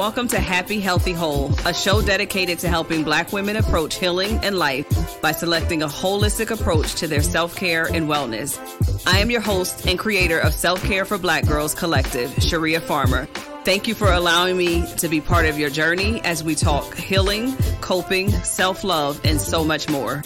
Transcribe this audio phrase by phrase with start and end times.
[0.00, 4.56] welcome to Happy Healthy Whole, a show dedicated to helping Black women approach healing and
[4.56, 8.58] life by selecting a holistic approach to their self care and wellness.
[9.06, 13.26] I am your host and creator of Self Care for Black Girls Collective, Sharea Farmer.
[13.66, 17.54] Thank you for allowing me to be part of your journey as we talk healing,
[17.82, 20.22] coping, self love, and so much more.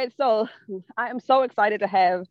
[0.00, 0.48] Right, so
[0.96, 2.24] I am so excited to have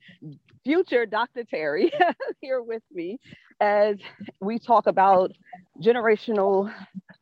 [0.64, 1.44] future Dr.
[1.44, 1.92] Terri
[2.42, 3.20] here with me
[3.62, 3.98] as
[4.42, 5.34] we talk about
[5.80, 6.74] generational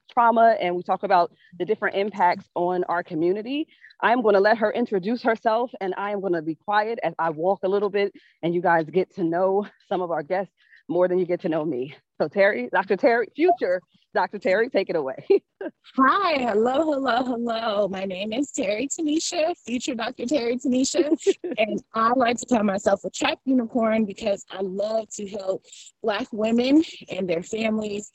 [0.10, 3.68] trauma and we talk about the different impacts on our community.
[4.02, 7.14] I'm going to let her introduce herself and I am going to be quiet as
[7.20, 10.54] I walk a little bit and you guys get to know some of our guests
[10.88, 11.94] more than you get to know me.
[12.22, 12.96] So Terri, Dr.
[12.96, 13.82] Terri, future
[14.18, 14.40] Dr.
[14.40, 15.24] Terri, take it away.
[15.96, 17.88] Hi, hello, hello, hello.
[17.88, 20.24] My name is Terri Tanisha, future Dr.
[20.24, 21.16] Terri Tanisha,
[21.60, 25.64] and I like to call myself a Trap Unicorn because I love to help
[26.02, 28.10] Black women and their families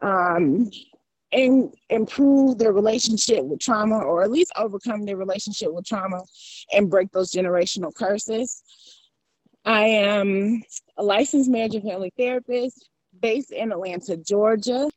[0.00, 0.70] um,
[1.30, 6.22] and improve their relationship with trauma, or at least overcome their relationship with trauma
[6.72, 8.62] and break those generational curses.
[9.66, 10.62] I am
[10.96, 12.88] a licensed marriage and family therapist
[13.20, 14.88] based in Atlanta, Georgia.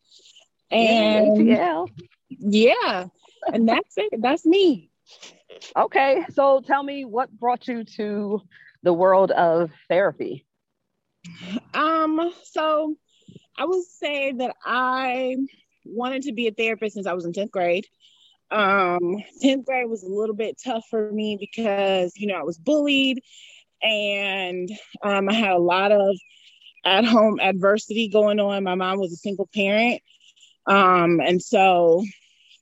[0.72, 1.86] And yeah,
[2.30, 3.08] yeah,
[3.52, 4.22] and that's it.
[4.22, 4.90] That's me.
[5.76, 8.42] Okay, so tell me what brought you to
[8.84, 10.46] the world of therapy?
[11.74, 12.96] Um, so
[13.58, 15.38] I would say that I
[15.86, 17.86] wanted to be a therapist since I was in 10th grade.
[18.52, 22.58] Um, 10th grade was a little bit tough for me because, you know, I was
[22.58, 23.20] bullied
[23.82, 24.70] and
[25.04, 26.18] um, I had a lot of
[26.86, 28.64] at home adversity going on.
[28.64, 30.02] My mom was a single parent.
[30.68, 32.04] Um, and so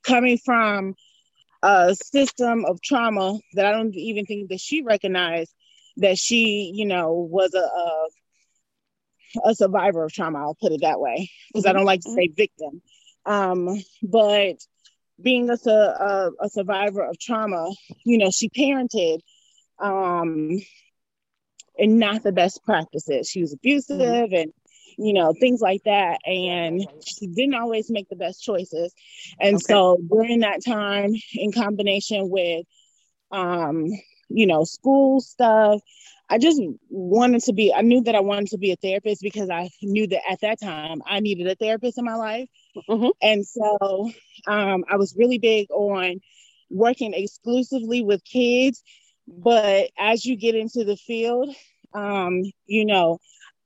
[0.04, 0.94] coming from
[1.62, 5.52] a system of trauma that I don't even think that she recognized
[5.98, 10.38] that she, you know, was a, a, a survivor of trauma.
[10.38, 11.70] I'll put it that way because mm-hmm.
[11.70, 12.82] I don't like to say victim.
[13.24, 14.56] Um, but
[15.20, 17.70] being a, a, a survivor of trauma,
[18.04, 19.20] you know, she parented
[19.80, 20.58] um,
[21.78, 23.28] and not the best practices.
[23.28, 24.34] She was abusive mm-hmm.
[24.34, 24.52] and
[24.98, 26.18] you know, things like that.
[26.24, 28.94] And she didn't always make the best choices.
[29.40, 29.64] And okay.
[29.68, 32.66] so during that time, in combination with,
[33.30, 33.86] um,
[34.28, 35.80] you know, school stuff,
[36.28, 39.48] I just wanted to be, I knew that I wanted to be a therapist because
[39.48, 42.48] I knew that at that time I needed a therapist in my life.
[42.88, 43.10] Mm-hmm.
[43.22, 44.10] And so
[44.48, 46.20] um, I was really big on
[46.68, 48.82] working exclusively with kids.
[49.28, 51.54] But as you get into the field,
[51.94, 53.18] um, you know,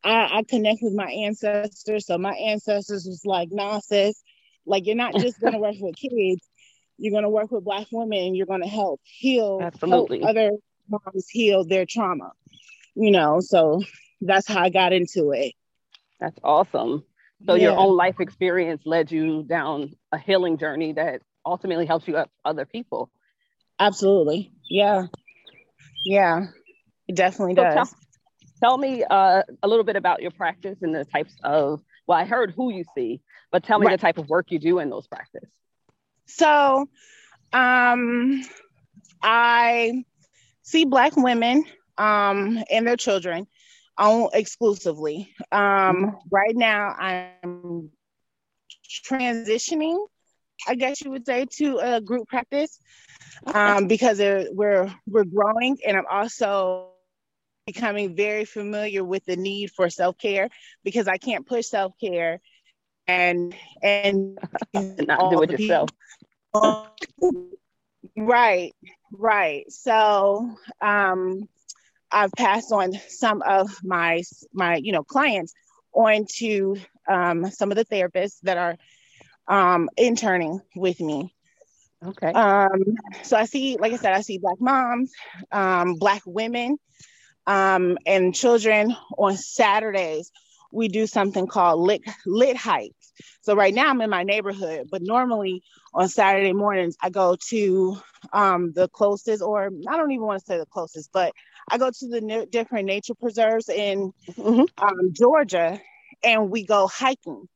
[0.03, 2.07] I, I connect with my ancestors.
[2.07, 4.23] So my ancestors was like, nah, sis,
[4.67, 6.49] like you're not just gonna work with kids,
[6.99, 10.21] you're gonna work with black women, you're gonna help heal Absolutely.
[10.21, 10.51] Help other
[10.89, 12.33] moms heal their trauma.
[12.95, 13.83] You know, so
[14.21, 15.55] that's how I got into it.
[16.19, 17.05] That's awesome.
[17.47, 17.71] So yeah.
[17.71, 22.31] your own life experience led you down a healing journey that ultimately helps you help
[22.45, 23.11] other people.
[23.79, 24.53] Absolutely.
[24.69, 25.07] Yeah.
[26.05, 26.49] Yeah.
[27.09, 27.75] It definitely so does.
[27.75, 27.99] Tell,
[28.61, 32.25] tell me uh, a little bit about your practice and the types of well i
[32.25, 33.99] heard who you see but tell me right.
[33.99, 35.49] the type of work you do in those practice
[36.27, 36.89] so
[37.53, 38.43] um,
[39.23, 40.05] i
[40.63, 41.65] see black women
[41.99, 43.47] um, and their children
[43.99, 47.91] on exclusively um, right now i'm
[49.05, 49.99] transitioning
[50.69, 52.79] i guess you would say to a group practice
[53.55, 54.19] um, because
[54.53, 56.91] we're we're growing and i'm also
[57.73, 60.49] becoming very familiar with the need for self-care
[60.85, 62.41] because I can't push self-care
[63.07, 64.39] and and
[65.07, 65.91] not do it yourself.
[68.17, 68.73] right,
[69.13, 69.65] right.
[69.71, 71.49] So um
[72.13, 75.53] I've passed on some of my my you know clients
[75.93, 76.77] on to
[77.09, 78.77] um, some of the therapists that are
[79.49, 81.35] um, interning with me.
[82.05, 82.33] Okay.
[82.33, 85.13] Um, so I see, like I said, I see black moms,
[85.53, 86.79] um, black women,
[87.51, 90.31] um, and children on Saturdays,
[90.71, 93.13] we do something called lit lit hikes.
[93.41, 97.99] So right now I'm in my neighborhood, but normally on Saturday mornings I go to
[98.33, 101.33] um, the closest, or I don't even want to say the closest, but
[101.69, 104.65] I go to the different nature preserves in mm-hmm.
[104.79, 105.81] um, Georgia,
[106.23, 107.49] and we go hiking.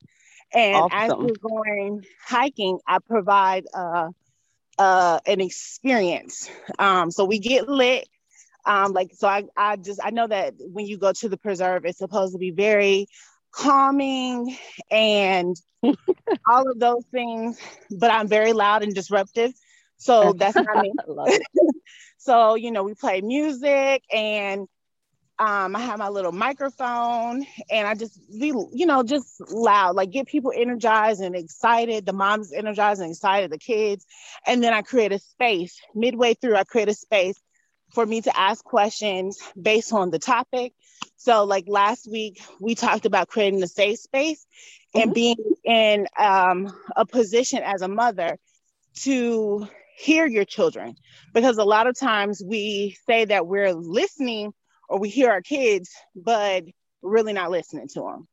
[0.52, 0.98] And awesome.
[0.98, 4.08] as we're going hiking, I provide uh,
[4.76, 6.50] uh, an experience.
[6.80, 8.08] Um, so we get lit
[8.66, 11.84] um, like so I, I just I know that when you go to the preserve,
[11.84, 13.06] it's supposed to be very
[13.52, 14.56] calming
[14.90, 15.56] and
[16.48, 17.58] all of those things,
[17.90, 19.52] but I'm very loud and disruptive.
[19.96, 20.92] So that's not me.
[22.18, 24.66] so, you know, we play music and
[25.36, 30.10] um, I have my little microphone and I just be, you know, just loud, like
[30.12, 32.06] get people energized and excited.
[32.06, 34.06] The moms energized and excited, the kids.
[34.46, 35.76] And then I create a space.
[35.94, 37.36] Midway through, I create a space
[37.94, 40.72] for me to ask questions based on the topic.
[41.16, 44.44] So, like last week, we talked about creating a safe space
[44.94, 45.02] mm-hmm.
[45.02, 48.38] and being in um, a position as a mother
[49.02, 50.96] to hear your children.
[51.32, 54.52] Because a lot of times we say that we're listening
[54.88, 56.64] or we hear our kids, but
[57.00, 58.28] really not listening to them.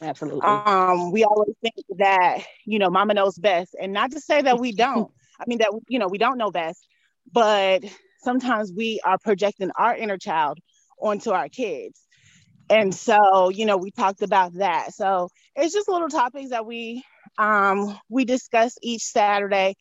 [0.00, 0.40] Absolutely.
[0.42, 3.76] Um, we always think that, you know, mama knows best.
[3.80, 5.10] And not to say that we don't.
[5.40, 6.86] I mean that you know, we don't know best,
[7.32, 7.82] but
[8.22, 10.58] sometimes we are projecting our inner child
[11.00, 12.00] onto our kids.
[12.70, 14.94] And so, you know, we talked about that.
[14.94, 17.04] So it's just little topics that we
[17.38, 19.74] um we discuss each Saturday.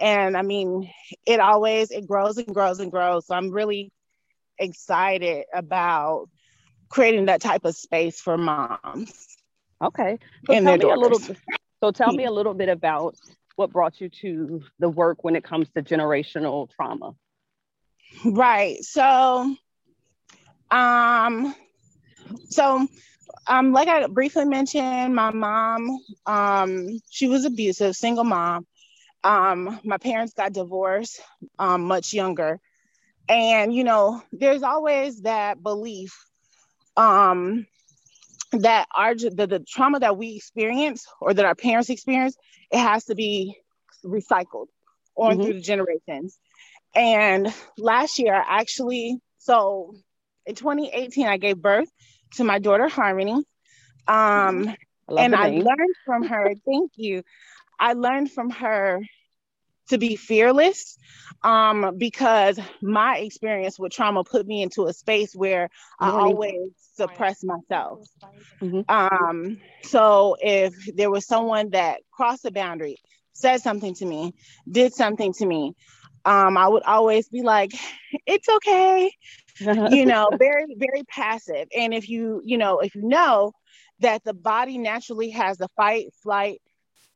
[0.00, 0.90] And I mean,
[1.26, 3.26] it always it grows and grows and grows.
[3.26, 3.90] So I'm really
[4.58, 6.28] excited about
[6.88, 9.36] creating that type of space for moms.
[9.82, 10.18] Okay.
[10.46, 11.20] So and tell me a little
[11.82, 13.16] so tell me a little bit about
[13.56, 17.12] what brought you to the work when it comes to generational trauma.
[18.24, 18.82] Right.
[18.84, 19.54] So
[20.70, 21.54] um
[22.50, 22.86] so
[23.46, 28.66] um like I briefly mentioned my mom um she was abusive, single mom.
[29.24, 31.20] Um my parents got divorced
[31.58, 32.60] um much younger
[33.28, 36.16] and you know there's always that belief
[36.96, 37.66] um
[38.52, 42.36] that our the, the trauma that we experience or that our parents experience
[42.70, 43.56] it has to be
[44.04, 44.66] recycled
[45.16, 45.42] on mm-hmm.
[45.42, 46.38] through the generations
[46.94, 49.94] and last year I actually so
[50.46, 51.88] in 2018 i gave birth
[52.32, 53.44] to my daughter harmony.
[54.06, 56.54] Um I and i learned from her.
[56.66, 57.22] Thank you.
[57.80, 59.00] I learned from her
[59.88, 60.98] to be fearless
[61.42, 67.42] um, because my experience with trauma put me into a space where I always suppress
[67.44, 68.06] myself.
[68.60, 68.80] Mm-hmm.
[68.88, 72.96] Um, so if there was someone that crossed the boundary,
[73.32, 74.34] said something to me,
[74.70, 75.74] did something to me,
[76.24, 77.72] um, I would always be like,
[78.26, 79.12] it's okay,
[79.60, 81.68] you know, very, very passive.
[81.76, 83.52] And if you, you know, if you know
[84.00, 86.60] that the body naturally has the fight, flight,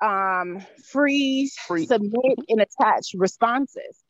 [0.03, 1.87] um, freeze, Free.
[1.87, 4.03] submit, and attach responses.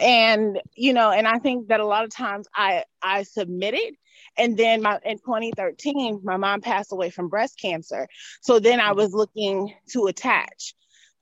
[0.00, 3.94] And you know, and I think that a lot of times I I submitted,
[4.36, 8.08] and then my in 2013 my mom passed away from breast cancer.
[8.40, 10.74] So then I was looking to attach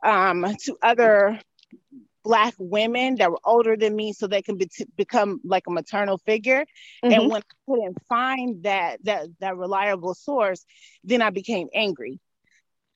[0.04, 1.40] um, to other
[2.28, 6.18] black women that were older than me so they can be become like a maternal
[6.18, 6.62] figure
[7.02, 7.12] mm-hmm.
[7.14, 10.66] and when i couldn't find that that that reliable source
[11.04, 12.20] then i became angry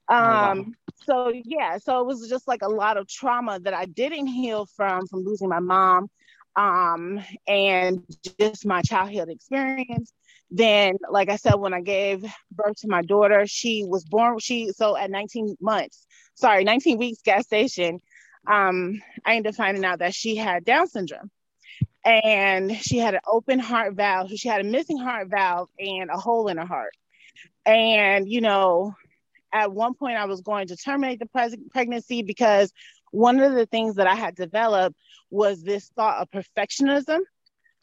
[0.09, 0.53] um, oh, wow.
[0.53, 0.75] Um,
[1.05, 4.67] so yeah, so it was just like a lot of trauma that I didn't heal
[4.67, 6.11] from from losing my mom,
[6.55, 8.05] um, and
[8.39, 10.13] just my childhood experience.
[10.51, 14.39] Then, like I said, when I gave birth to my daughter, she was born.
[14.39, 18.01] She so at 19 months, sorry, 19 weeks gestation,
[18.47, 21.31] um, I ended up finding out that she had Down syndrome
[22.05, 24.31] and she had an open heart valve.
[24.35, 26.95] She had a missing heart valve and a hole in her heart.
[27.65, 28.95] And, you know,
[29.53, 32.73] at one point I was going to terminate the pre- pregnancy because
[33.13, 34.97] one of the things that I had developed
[35.31, 37.21] was this thought of perfectionism.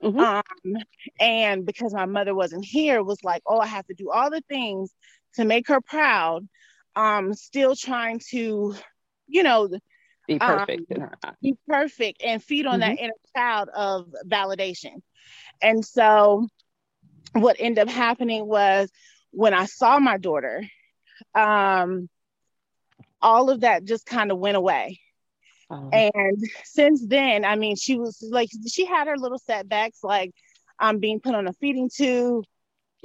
[0.03, 0.19] Mm-hmm.
[0.19, 0.77] Um,
[1.19, 4.43] and because my mother wasn't here, was like, oh, I have to do all the
[4.49, 4.91] things
[5.35, 6.47] to make her proud.
[6.95, 8.75] Um, still trying to,
[9.27, 9.69] you know,
[10.33, 12.95] be perfect um, be perfect and feed on mm-hmm.
[12.95, 15.01] that inner child of validation.
[15.61, 16.47] And so,
[17.33, 18.89] what ended up happening was
[19.31, 20.63] when I saw my daughter
[21.35, 22.09] um,
[23.21, 24.99] all of that just kind of went away.
[25.69, 25.89] Oh.
[25.91, 30.31] And since then, I mean, she was like, she had her little setbacks, like
[30.79, 32.45] um, being put on a feeding tube,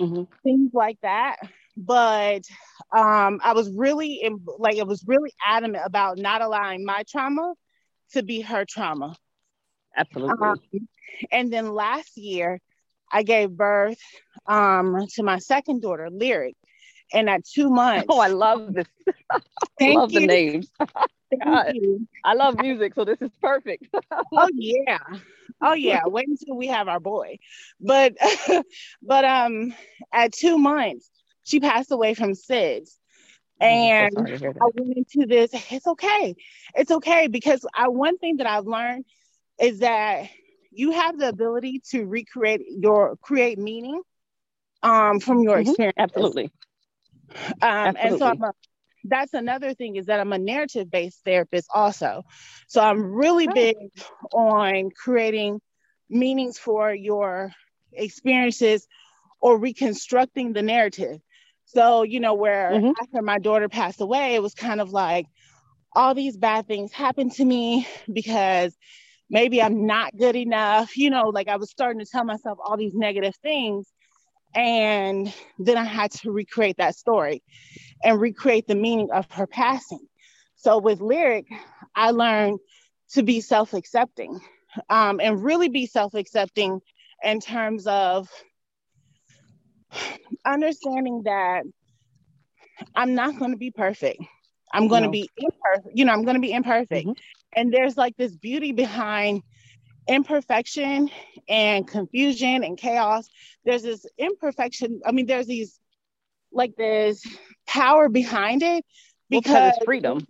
[0.00, 0.22] mm-hmm.
[0.42, 1.36] things like that.
[1.76, 2.42] But
[2.96, 7.54] um, I was really, in, like, it was really adamant about not allowing my trauma
[8.12, 9.16] to be her trauma.
[9.96, 10.46] Absolutely.
[10.46, 10.60] Um,
[11.30, 12.60] and then last year,
[13.10, 13.98] I gave birth
[14.46, 16.56] um, to my second daughter, Lyric
[17.12, 18.06] and at two months.
[18.08, 18.86] Oh, I love this.
[19.80, 20.20] I love you.
[20.20, 20.70] the names.
[22.24, 23.88] I love music, so this is perfect.
[24.12, 24.98] oh yeah.
[25.60, 26.02] Oh yeah.
[26.06, 27.38] Wait until we have our boy.
[27.80, 28.14] But
[29.02, 29.74] but um
[30.12, 31.10] at two months,
[31.44, 32.96] she passed away from SIDS.
[33.60, 36.34] Oh, and so I went into this, it's okay.
[36.74, 39.04] It's okay because I one thing that I've learned
[39.60, 40.28] is that
[40.72, 44.02] you have the ability to recreate your create meaning
[44.82, 45.70] um, from your mm-hmm.
[45.70, 45.96] experience.
[45.98, 46.50] Absolutely.
[47.62, 48.52] Um, and so I'm a,
[49.04, 52.24] that's another thing is that I'm a narrative based therapist also.
[52.66, 53.76] So I'm really big
[54.32, 55.60] on creating
[56.08, 57.52] meanings for your
[57.92, 58.86] experiences
[59.40, 61.20] or reconstructing the narrative.
[61.74, 62.92] So, you know, where mm-hmm.
[63.02, 65.26] after my daughter passed away, it was kind of like
[65.94, 68.76] all these bad things happened to me because
[69.28, 70.96] maybe I'm not good enough.
[70.96, 73.86] You know, like I was starting to tell myself all these negative things.
[74.54, 77.42] And then I had to recreate that story
[78.04, 80.06] and recreate the meaning of her passing.
[80.54, 81.46] So with lyric,
[81.94, 82.60] I learned
[83.10, 84.40] to be self-accepting
[84.88, 86.80] um, and really be self-accepting
[87.24, 88.28] in terms of
[90.44, 91.64] understanding that
[92.94, 94.22] I'm not going to be perfect.
[94.72, 95.12] I'm going to no.
[95.12, 95.96] be imperfect.
[95.96, 97.06] You know, I'm going to be imperfect.
[97.06, 97.12] Mm-hmm.
[97.56, 99.42] And there's like this beauty behind
[100.08, 101.10] imperfection
[101.48, 103.28] and confusion and chaos.
[103.64, 105.00] There's this imperfection.
[105.06, 105.78] I mean, there's these
[106.52, 107.22] like there's
[107.66, 108.84] power behind it
[109.30, 110.26] because well, it's freedom.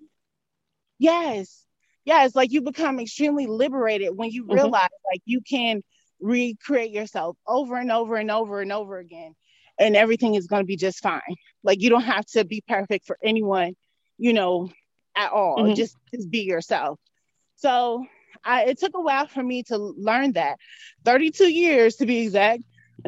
[0.99, 1.65] Yes.
[2.05, 2.35] Yes.
[2.35, 4.55] Like you become extremely liberated when you mm-hmm.
[4.55, 5.83] realize like you can
[6.21, 9.35] recreate yourself over and over and over and over again
[9.79, 11.21] and everything is going to be just fine.
[11.63, 13.75] Like you don't have to be perfect for anyone,
[14.19, 14.71] you know,
[15.17, 15.59] at all.
[15.59, 15.75] Mm-hmm.
[15.75, 16.99] Just just be yourself.
[17.57, 18.05] So
[18.45, 20.59] I, it took a while for me to learn that
[21.05, 22.63] 32 years to be exact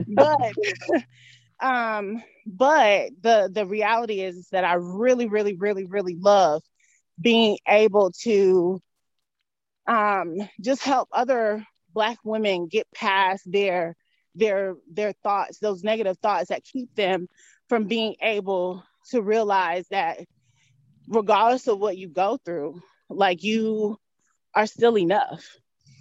[0.08, 0.52] but
[1.61, 6.62] um but the the reality is that i really really really really love
[7.20, 8.80] being able to
[9.87, 13.96] um just help other black women get past their
[14.37, 17.28] their their thoughts those negative thoughts that keep them
[17.69, 20.21] from being able to realize that
[21.09, 23.99] regardless of what you go through like you
[24.55, 25.45] are still enough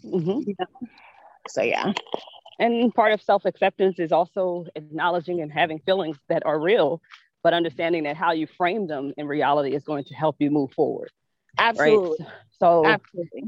[0.04, 0.42] mm-hmm.
[0.48, 0.88] you know?
[1.48, 1.94] so yeah
[2.60, 7.02] and part of self-acceptance is also acknowledging and having feelings that are real
[7.44, 10.72] but understanding that how you frame them in reality is going to help you move
[10.72, 11.10] forward
[11.58, 12.30] absolutely right?
[12.60, 13.44] so absolutely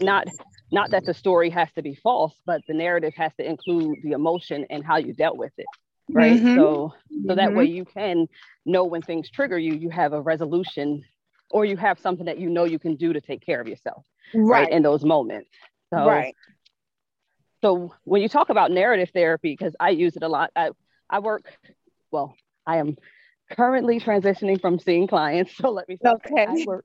[0.00, 0.26] not
[0.72, 4.12] not that the story has to be false, but the narrative has to include the
[4.12, 5.66] emotion and how you dealt with it.
[6.08, 6.40] Right.
[6.40, 6.56] Mm-hmm.
[6.56, 6.94] So
[7.26, 7.56] so that mm-hmm.
[7.56, 8.26] way you can
[8.64, 11.04] know when things trigger you, you have a resolution
[11.50, 14.04] or you have something that you know you can do to take care of yourself.
[14.34, 14.62] Right.
[14.62, 15.50] right in those moments.
[15.92, 16.34] So, right.
[17.62, 20.70] So when you talk about narrative therapy, because I use it a lot, I,
[21.08, 21.42] I work,
[22.10, 22.34] well,
[22.66, 22.96] I am
[23.50, 25.52] currently transitioning from seeing clients.
[25.60, 26.46] So let me okay.
[26.48, 26.84] I work,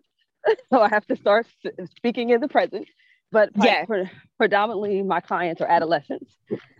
[0.72, 1.48] so I have to start
[1.96, 2.88] speaking in the present
[3.32, 3.86] but yeah.
[3.86, 6.38] Pre- predominantly my clients are adolescents.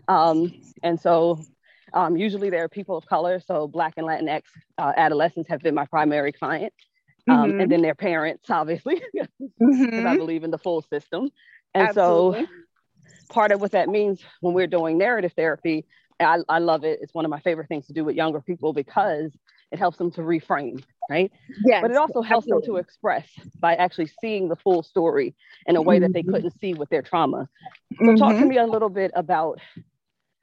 [0.08, 1.40] Um, and so
[1.92, 3.40] um, usually they're people of color.
[3.40, 4.42] So Black and Latinx
[4.78, 6.72] uh, adolescents have been my primary client.
[7.28, 7.60] Um, mm-hmm.
[7.60, 9.28] And then their parents, obviously, because
[9.60, 10.06] mm-hmm.
[10.06, 11.30] I believe in the full system.
[11.74, 12.44] And Absolutely.
[12.44, 12.50] so
[13.28, 15.86] part of what that means when we're doing narrative therapy,
[16.20, 17.00] I, I love it.
[17.02, 19.32] It's one of my favorite things to do with younger people because
[19.72, 21.32] it helps them to reframe right?
[21.64, 22.66] yeah but it also helps absolutely.
[22.66, 25.34] them to express by actually seeing the full story
[25.66, 26.02] in a way mm-hmm.
[26.02, 26.32] that they mm-hmm.
[26.32, 27.48] couldn't see with their trauma.
[27.98, 28.16] So mm-hmm.
[28.16, 28.48] talk to mm-hmm.
[28.48, 29.60] me a little bit about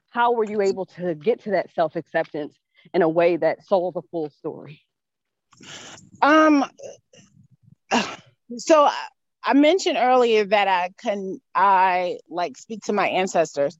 [0.09, 2.55] how were you able to get to that self-acceptance
[2.93, 4.81] in a way that sold the full story?
[6.21, 6.65] Um
[8.57, 8.89] so
[9.45, 13.77] I mentioned earlier that I can I like speak to my ancestors.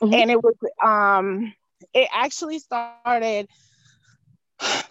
[0.00, 0.14] Mm-hmm.
[0.14, 1.52] And it was um
[1.92, 3.48] it actually started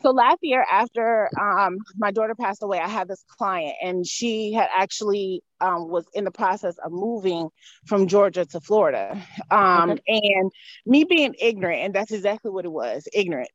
[0.02, 4.54] so last year after um, my daughter passed away i had this client and she
[4.54, 7.50] had actually um, was in the process of moving
[7.86, 10.02] from georgia to florida um, okay.
[10.08, 10.52] and
[10.86, 13.50] me being ignorant and that's exactly what it was ignorant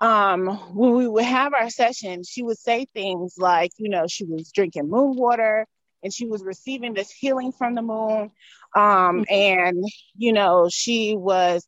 [0.00, 0.46] um,
[0.76, 4.50] when we would have our session she would say things like you know she was
[4.52, 5.66] drinking moon water
[6.02, 8.30] and she was receiving this healing from the moon
[8.76, 9.24] um, mm-hmm.
[9.30, 9.84] and
[10.16, 11.66] you know she was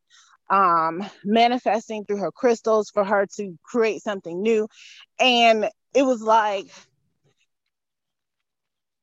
[0.50, 4.68] um, manifesting through her crystals for her to create something new.
[5.18, 6.66] And it was like,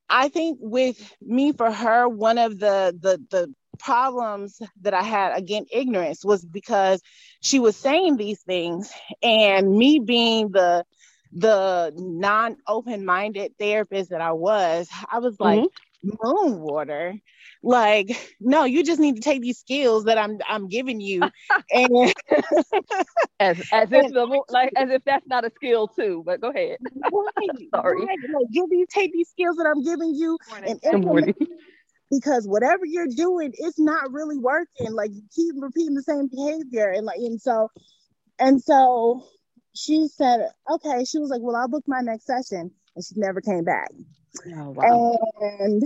[0.09, 5.37] I think with me for her, one of the the the problems that I had
[5.37, 7.01] again ignorance was because
[7.41, 10.85] she was saying these things and me being the
[11.33, 16.09] the non open-minded therapist that I was, I was like, mm-hmm.
[16.23, 17.15] moon water
[17.63, 21.21] like no you just need to take these skills that i'm i'm giving you.
[21.71, 22.13] And
[23.39, 26.77] as, as if the, like as if that's not a skill too but go ahead.
[27.11, 28.05] Right, sorry.
[28.05, 28.19] right.
[28.21, 31.35] Like, give these take these skills that i'm giving you and implement
[32.11, 34.93] because whatever you're doing it's not really working.
[34.93, 36.89] Like you keep repeating the same behavior.
[36.89, 37.69] And like and so
[38.39, 39.25] and so
[39.75, 42.71] she said okay she was like well i'll book my next session.
[42.95, 43.91] And she never came back.
[44.55, 45.17] Oh, wow.
[45.41, 45.83] and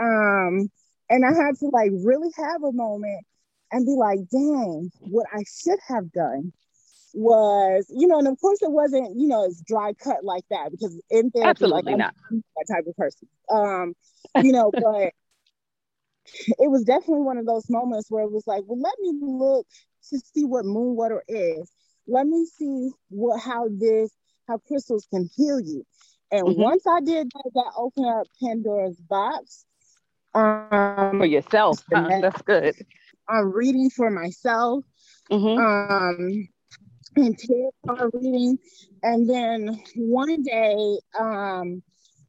[0.00, 0.70] um
[1.12, 3.26] and I had to like really have a moment
[3.72, 6.52] and be like, dang, what I should have done
[7.14, 10.70] was, you know, and of course it wasn't, you know, it's dry cut like that
[10.72, 12.14] because in therapy, Absolutely like, not.
[12.30, 13.28] That type of person.
[13.50, 13.94] Um,
[14.38, 15.12] you know, but
[16.58, 19.66] it was definitely one of those moments where it was like, well, let me look
[20.10, 21.70] to see what moon water is.
[22.06, 24.10] Let me see what how this
[24.48, 25.84] how crystals can heal you.
[26.30, 26.56] And Mhm.
[26.56, 29.64] once I did that, that opened up Pandora's box.
[30.34, 31.84] Um, For yourself.
[31.92, 32.08] huh?
[32.20, 32.74] That's good.
[33.28, 34.84] I'm reading for myself.
[35.30, 36.48] hmm Um,
[37.16, 38.58] and tarot reading.
[39.02, 41.82] And then one day, um,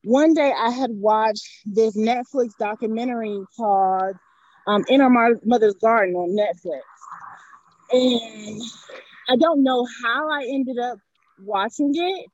[0.04, 4.16] one day I had watched this Netflix documentary called
[4.68, 6.82] um, In Our Mother's Garden on Netflix.
[7.92, 8.62] And
[9.30, 10.98] I don't know how I ended up
[11.40, 12.28] watching it.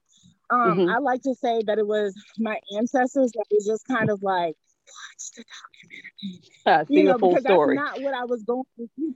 [0.49, 0.95] Um, Mhm.
[0.95, 4.55] I like to say that it was my ancestors that was just kind of like,
[4.89, 7.75] watch the documentary Uh, see you know, the full because story.
[7.75, 9.15] that's not what I was going through.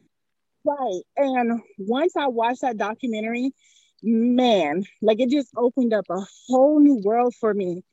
[0.65, 1.01] Right.
[1.17, 3.51] And once I watched that documentary,
[4.03, 7.83] man, like it just opened up a whole new world for me.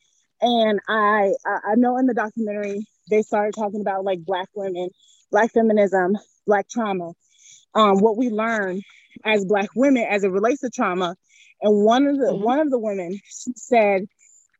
[0.40, 4.90] And I I know in the documentary they started talking about like black women,
[5.30, 7.12] black feminism, black trauma,
[7.74, 8.80] um, what we learn
[9.24, 11.16] as black women as it relates to trauma.
[11.62, 12.42] And one of the Mhm.
[12.44, 14.04] one of the women she said,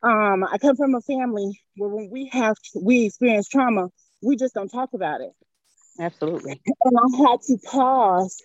[0.02, 3.88] um, I come from a family where when we have we experience trauma,
[4.23, 5.33] we just don't talk about it.
[5.99, 6.62] Absolutely.
[6.85, 8.42] And I had to pause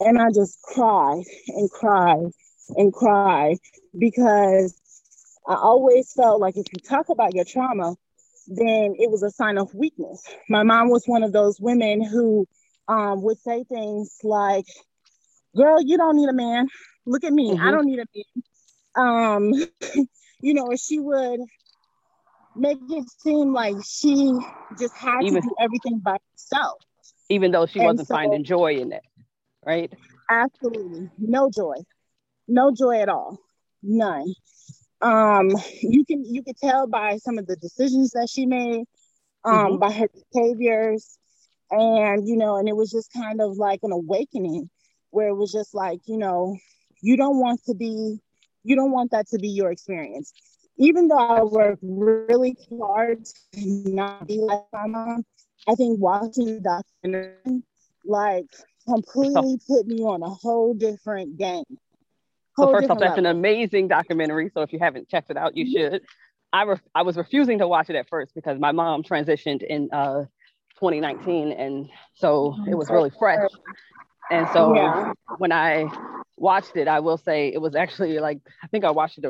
[0.00, 2.30] and I just cried and cried
[2.76, 3.56] and cried
[3.98, 4.74] because
[5.46, 7.94] I always felt like if you talk about your trauma,
[8.46, 10.22] then it was a sign of weakness.
[10.48, 12.46] My mom was one of those women who
[12.88, 14.66] um, would say things like,
[15.56, 16.68] Girl, you don't need a man.
[17.06, 17.56] Look at me.
[17.60, 17.72] I Mhm.
[17.72, 18.42] don't need a man.
[18.96, 19.52] Um,
[20.44, 21.40] you know, she would
[22.54, 24.32] make it seem like she
[24.78, 26.78] just had Even- to do everything by herself.
[27.30, 29.02] Even though she And wasn't so- finding joy in it,
[29.64, 29.90] right?
[30.30, 31.76] Absolutely no joy,
[32.46, 33.38] no joy at all,
[33.82, 34.34] none.
[35.00, 35.50] Um,
[35.82, 38.84] you can you could tell by some of the decisions that she made,
[39.44, 39.80] um, Mhm.
[39.80, 41.18] by her behaviors,
[41.70, 44.70] and you know, and it was just kind of like an awakening
[45.10, 46.56] where it was just like you know,
[47.02, 48.18] you don't want to be,
[48.64, 50.32] you don't want that to be your experience.
[50.76, 55.24] Even though I work really hard to not be like my mom,
[55.68, 57.62] I think watching the documentary
[58.04, 58.46] like
[58.88, 61.64] completely put me on a whole different game.
[62.58, 64.50] So first off, that's an amazing documentary.
[64.52, 66.02] So if you haven't checked it out, you should.
[66.52, 69.88] I re- I was refusing to watch it at first because my mom transitioned in
[69.92, 70.24] uh
[70.78, 73.40] 2019, and so it was really fresh.
[74.30, 75.12] And so Yeah.
[75.36, 75.90] when I
[76.36, 79.24] watched it, I will say it was actually like I think I watched it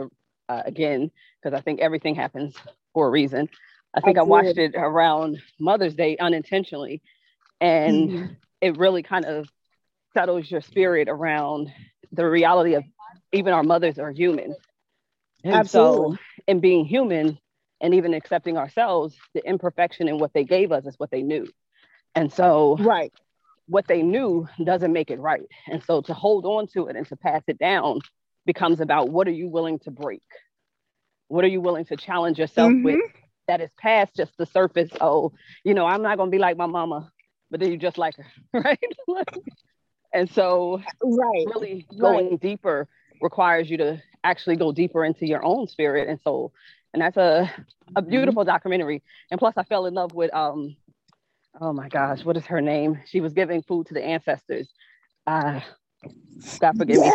[0.48, 1.10] uh, again
[1.42, 2.56] because I think everything happens
[2.92, 3.48] for a reason.
[3.94, 7.02] I think I watched it around Mother's Day unintentionally,
[7.60, 8.36] and Mhm.
[8.60, 9.46] it really kind of
[10.14, 11.72] settles your spirit around
[12.12, 12.84] the reality of
[13.32, 14.54] even our mothers are human.
[15.44, 16.14] And so,
[16.46, 17.38] in being human
[17.80, 21.46] and even accepting ourselves, the imperfection in what they gave us is what they knew.
[22.14, 23.12] And so, Right.
[23.66, 25.46] What they knew doesn't make it right.
[25.68, 28.00] And so, to hold on to it and to pass it down
[28.46, 30.22] becomes about what are you willing to break?
[31.28, 33.00] What are you willing to challenge yourself with
[33.48, 34.90] that is past just the surface?
[35.00, 35.32] Oh,
[35.64, 37.10] you know, I'm not going to be like my mama,
[37.50, 38.26] but then you just like her,
[38.60, 38.78] right?
[40.12, 41.46] and so, Right.
[41.54, 42.88] really going deeper
[43.20, 46.52] requires you to actually go deeper into your own spirit and soul
[46.92, 47.50] and that's a
[47.96, 50.76] a beautiful documentary and plus i fell in love with um
[51.60, 54.72] oh my gosh what is her name she was giving food to the ancestors
[55.26, 55.60] uh
[56.60, 57.12] god forgive me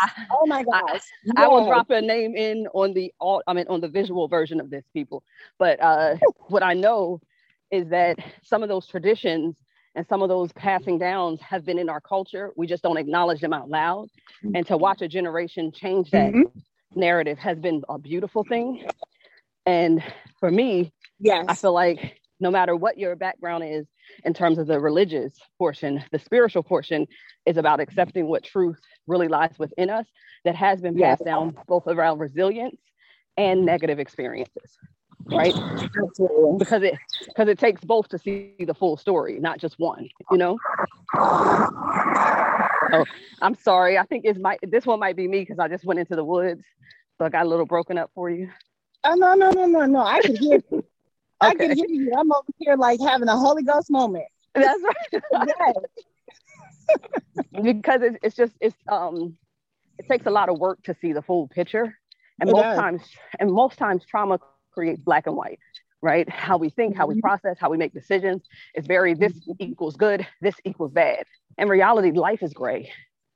[0.00, 1.02] I- Oh my gosh.
[1.36, 1.62] I will Yes.
[1.62, 4.84] drop a name in on the all I mean on the visual version of this
[4.92, 5.22] people.
[5.58, 6.16] But uh
[6.48, 7.20] what I know
[7.70, 9.56] is that some of those traditions
[9.94, 12.50] and some of those passing downs have been in our culture.
[12.56, 14.08] We just don't acknowledge them out loud.
[14.54, 16.62] And to watch a generation change that Mhm.
[16.94, 18.84] narrative has been a beautiful thing.
[19.66, 20.02] And
[20.40, 21.48] for me, Yes.
[21.48, 23.86] I feel like no matter what your background is
[24.24, 27.06] in terms of the religious portion, the spiritual portion
[27.46, 30.06] is about accepting what truth really lies within us
[30.44, 31.18] that has been Yes.
[31.18, 32.80] passed down both around resilience
[33.36, 33.66] and mm-hmm.
[33.66, 34.78] negative experiences.
[35.26, 35.54] Right?
[35.56, 36.58] Absolutely.
[36.58, 36.94] Because it
[37.26, 40.58] because it takes both to see the full story, not just one, you know?
[42.92, 43.04] Oh,
[43.40, 43.96] I'm sorry.
[43.96, 46.24] I think it's my this one might be me because I just went into the
[46.24, 46.64] woods.
[47.16, 48.50] So I got a little broken up for you.
[49.04, 50.00] Oh no, no, no, no, no.
[50.00, 50.84] I can hear you.
[51.44, 51.68] I Okay.
[51.68, 52.12] can hear you.
[52.18, 54.26] I'm over here like having a Holy Ghost moment.
[54.54, 55.76] That's right.
[57.62, 59.36] Because it's, it's just it's um
[59.98, 61.96] it takes a lot of work to see the full picture
[62.40, 62.84] and It most does.
[62.84, 63.02] times
[63.38, 65.28] and most times trauma creates black and white
[65.74, 67.20] right how we think how we Mhm.
[67.20, 71.24] process how we make decisions is very this equals good this equals bad
[71.58, 72.90] in reality life is gray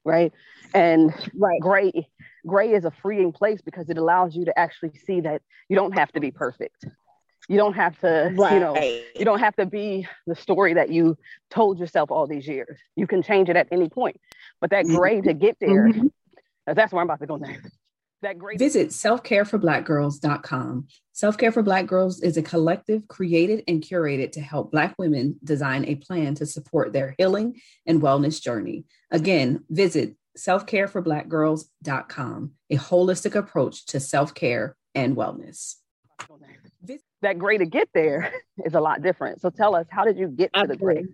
[0.05, 0.33] right?
[0.75, 1.63] And right.
[1.63, 2.09] gray,
[2.47, 5.93] gray is a freeing place because it allows you to actually see that you don't
[5.93, 6.87] have to be perfect.
[7.49, 8.53] You don't have to, right.
[8.53, 8.77] you know,
[9.17, 11.17] you don't have to be the story that you
[11.51, 12.79] told yourself all these years.
[12.95, 14.21] You can change it at any point.
[14.61, 15.29] But that gray mm-hmm.
[15.29, 16.09] to get there, mm-hmm.
[16.67, 17.79] that's where I'm about to go next
[18.23, 24.41] that great visit selfcareforblackgirls.com self-care for black girls is a collective created and curated to
[24.41, 30.17] help black women design a plan to support their healing and wellness journey again visit
[30.37, 35.77] selfcareforblackgirls.com a holistic approach to self-care and wellness
[37.23, 38.33] that gray to get there
[38.65, 39.41] is a lot different.
[39.41, 41.05] So tell us how did you get to the gray?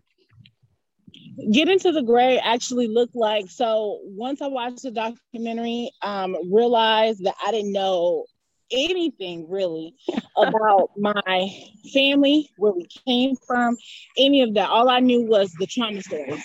[1.53, 7.25] Get into the gray actually looked like so once i watched the documentary um realized
[7.25, 8.25] that i didn't know
[8.71, 9.95] anything really
[10.37, 11.49] about my
[11.93, 13.77] family where we came from
[14.17, 14.71] any of that.
[14.71, 16.43] All i knew was the trauma stories.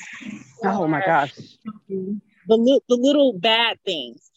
[0.64, 1.34] Oh my gosh.
[2.48, 4.32] The, the little bad things.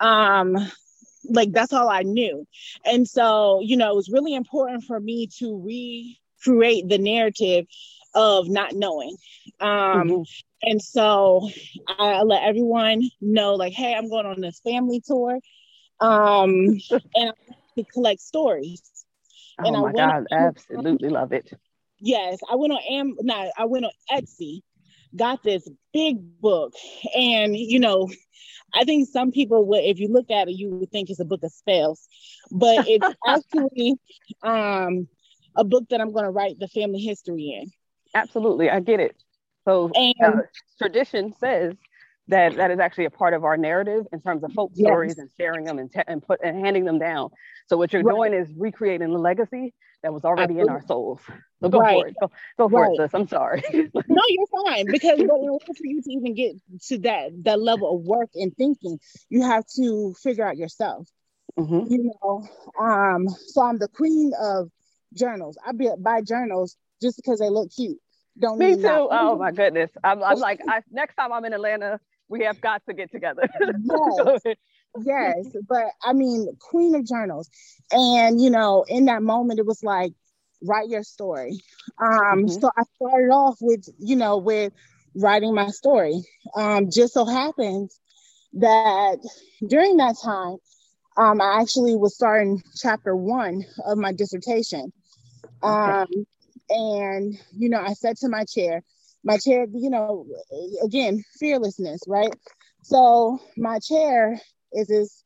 [0.00, 0.56] Um
[1.28, 2.46] like that's all i knew
[2.84, 5.60] and so you know it was really important for me to
[6.44, 7.66] recreate the narrative
[8.14, 9.16] of not knowing.
[9.60, 10.22] Um, mm-hmm.
[10.62, 11.48] And so
[11.88, 15.38] I let everyone know, like, hey, I'm going on this family tour.
[16.00, 16.78] Um,
[17.14, 17.32] and
[17.76, 18.82] I collect stories.
[19.58, 21.52] Oh and my I God, on, absolutely love it.
[22.00, 24.62] Yes, I went on Am not I went on Etsy,
[25.16, 26.74] got this big book,
[27.16, 28.08] and you know,
[28.74, 31.24] I think some people would, if you look at it, you would think it's a
[31.24, 32.06] book of spells,
[32.50, 33.94] but it's actually
[34.42, 35.08] um
[35.56, 37.70] a book that I'm going to write the family history in.
[38.14, 39.16] Absolutely, I get it.
[39.64, 40.42] So and, uh,
[40.78, 41.74] tradition says
[42.28, 44.86] that that is actually a part of our narrative in terms of folk yes.
[44.86, 47.30] stories and sharing them and, te- and put and handing them down.
[47.68, 48.14] So what you're right.
[48.14, 50.62] doing is recreating the legacy that was already Absolutely.
[50.62, 51.20] in our souls.
[51.60, 51.94] So go right.
[51.94, 52.14] for it.
[52.20, 52.92] Go, go for right.
[52.92, 53.14] it, sis.
[53.14, 53.62] I'm sorry.
[53.72, 56.56] no, you're fine because in order for you to even get
[56.88, 61.08] to that that level of work and thinking, you have to figure out yourself.
[61.58, 61.92] Mm-hmm.
[61.92, 62.46] You know,
[62.80, 64.70] um, so I'm the queen of
[65.14, 65.56] journals.
[65.64, 67.98] I be, buy journals just because they look cute.
[68.38, 68.82] Don't me too.
[68.82, 69.08] Not.
[69.10, 69.90] Oh my goodness.
[70.02, 73.48] I'm, I'm like, I, next time I'm in Atlanta, we have got to get together.
[74.44, 74.56] Yes.
[75.04, 75.56] yes.
[75.68, 77.50] But I mean, queen of journals.
[77.90, 80.12] And, you know, in that moment, it was like,
[80.62, 81.60] write your story.
[82.00, 82.48] Um, mm-hmm.
[82.48, 84.72] So I started off with, you know, with
[85.14, 86.22] writing my story.
[86.56, 87.98] Um, just so happens
[88.54, 89.18] that
[89.66, 90.56] during that time,
[91.16, 94.92] um, I actually was starting chapter one of my dissertation.
[95.62, 96.24] Um, okay.
[96.70, 98.82] And, you know, I said to my chair,
[99.24, 100.26] my chair, you know,
[100.84, 102.34] again, fearlessness, right?
[102.82, 104.38] So my chair
[104.72, 105.24] is this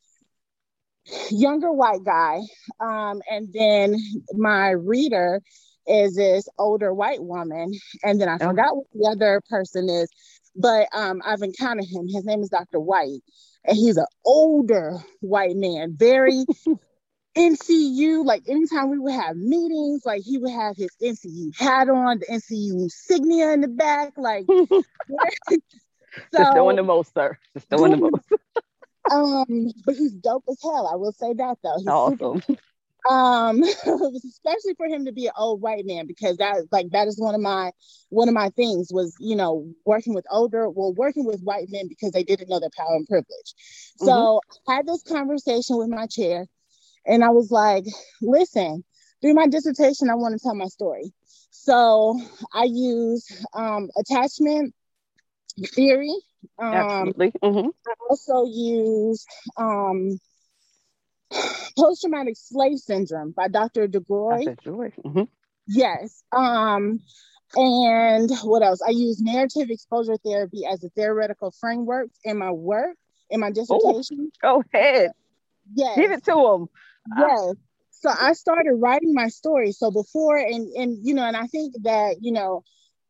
[1.31, 2.41] younger white guy.
[2.81, 3.97] Um, and then
[4.35, 5.41] my reader
[5.87, 7.73] is this older white woman.
[8.03, 10.09] And then I forgot what the other person is,
[10.55, 12.07] but um, I've encountered him.
[12.09, 12.81] His name is Dr.
[12.81, 13.23] White.
[13.65, 16.45] And he's an older white man, very
[17.39, 22.19] NCU, like anytime we would have meetings, like he would have his NCU hat on,
[22.19, 24.83] the NCU insignia in the back, like so,
[26.37, 27.39] just doing the most, sir.
[27.55, 28.25] Just doing the most.
[29.11, 30.91] um, but he's dope as hell.
[30.93, 31.79] I will say that though.
[31.79, 32.43] He's awesome.
[32.43, 32.61] Super,
[33.09, 37.21] um, especially for him to be an old white man, because that like that is
[37.21, 37.71] one of my
[38.09, 41.87] one of my things was you know working with older, well working with white men
[41.89, 43.55] because they didn't know their power and privilege.
[43.97, 44.71] So mm-hmm.
[44.71, 46.47] I had this conversation with my chair
[47.09, 47.85] and I was like,
[48.21, 48.85] listen,
[49.21, 51.13] through my dissertation, I want to tell my story.
[51.51, 52.21] So
[52.53, 54.75] I use um, attachment
[55.67, 56.15] theory.
[56.59, 57.33] Um, Absolutely.
[57.43, 57.69] Mm-hmm.
[57.87, 60.19] I also use um,
[61.77, 63.89] post traumatic slave syndrome by Dr.
[63.89, 64.57] DeGruy.
[64.65, 65.23] Mm-hmm.
[65.67, 66.23] Yes.
[66.33, 67.01] Um,
[67.57, 68.81] and what else?
[68.87, 72.97] I use narrative exposure therapy as a theoretical framework in my work,
[73.31, 74.21] in my dissertation.
[74.21, 75.13] Ooh, go ahead.
[75.75, 75.97] Yes.
[75.97, 76.69] Give it to them.
[77.17, 77.55] Yes.
[77.91, 79.73] So I started writing my story.
[79.73, 82.63] So before and and you know, and I think that, you know,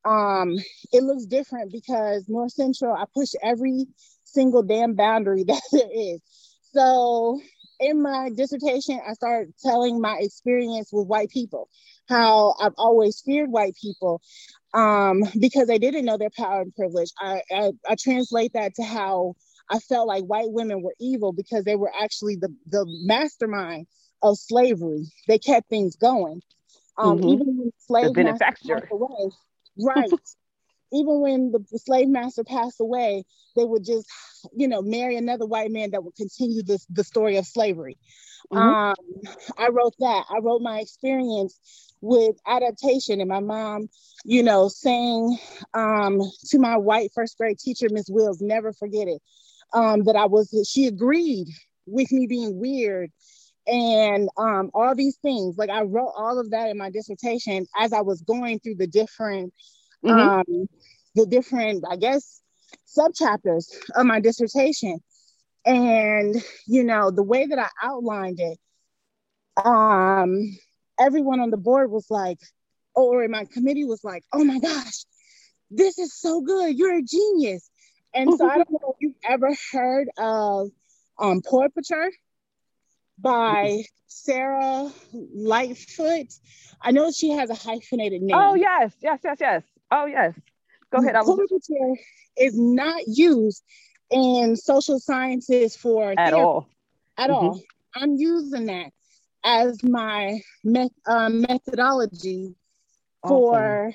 [0.05, 0.57] um
[0.93, 3.87] it looks different because North Central, I push every
[4.25, 6.21] single damn boundary that there is.
[6.73, 7.41] So
[7.81, 11.69] in my dissertation, I started telling my experience with white people,
[12.09, 14.21] how I've always feared white people
[14.75, 17.11] um, because they didn't know their power and privilege.
[17.19, 19.35] I, I, I translate that to how
[19.71, 23.87] I felt like white women were evil because they were actually the, the mastermind
[24.23, 25.07] of slavery.
[25.27, 26.43] They kept things going.
[26.97, 27.29] Um, mm-hmm.
[27.29, 28.89] Even when slaves the benefactor.
[28.91, 29.31] away,
[29.79, 30.11] right?
[30.93, 33.25] even when the slave master passed away,
[33.57, 34.07] they would just,
[34.57, 37.99] you know, marry another white man that would continue this the story of slavery.
[38.53, 38.59] Mm-hmm.
[38.59, 38.95] Um,
[39.59, 40.25] I wrote that.
[40.31, 41.59] I wrote my experience
[42.01, 43.89] with adaptation and my mom,
[44.25, 45.39] you know, saying
[45.75, 49.21] um, to my white first grade teacher, Miss Wills, never forget it,
[49.73, 51.49] um, that I was, she agreed
[51.87, 53.11] with me being weird
[53.67, 55.57] and um, all these things.
[55.59, 58.87] Like I wrote all of that in my dissertation as I was going through the
[58.87, 59.53] different,
[60.05, 60.19] mm-hmm.
[60.19, 60.69] um,
[61.15, 62.41] the different, I guess,
[62.85, 64.99] sub chapters of my dissertation.
[65.65, 68.59] And you know, the way that I outlined it,
[69.63, 70.57] um,
[70.99, 72.39] everyone on the board was like,
[72.95, 75.05] or in my committee was like, "Oh my gosh,
[75.71, 76.79] this is so good!
[76.79, 77.69] You're a genius!"
[78.15, 80.71] And so I don't know if you've ever heard of
[81.19, 82.11] um, Portraiture
[83.19, 86.33] by Sara Lightfoot.
[86.81, 88.37] I know she has a hyphenated name.
[88.37, 89.63] Oh yes, yes, yes, yes.
[89.91, 90.35] Oh yes.
[90.91, 91.17] Go ahead.
[91.25, 91.97] Portraiture
[92.37, 93.63] is not used
[94.11, 96.69] in social sciences for at therapy, all.
[97.17, 97.47] At mm-hmm.
[97.47, 97.63] all.
[97.95, 98.93] I'm using that
[99.45, 102.55] as my met, um, methodology
[103.23, 103.37] awesome.
[103.37, 103.93] for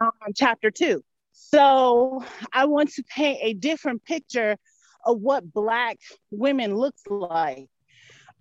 [0.00, 1.02] um, chapter two.
[1.38, 4.56] So I want to paint a different picture
[5.04, 5.98] of what Black
[6.30, 7.68] women looks like.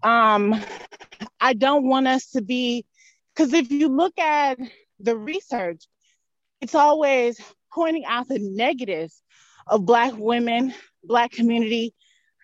[0.01, 0.59] Um,
[1.39, 2.85] I don't want us to be,
[3.35, 4.57] because if you look at
[4.99, 5.83] the research,
[6.61, 7.39] it's always
[7.73, 9.21] pointing out the negatives
[9.67, 11.93] of Black women, Black community.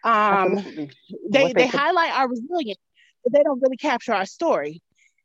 [0.04, 0.90] Um,
[1.30, 2.80] they, they highlight our resilience,
[3.24, 4.82] but they don't really capture our story.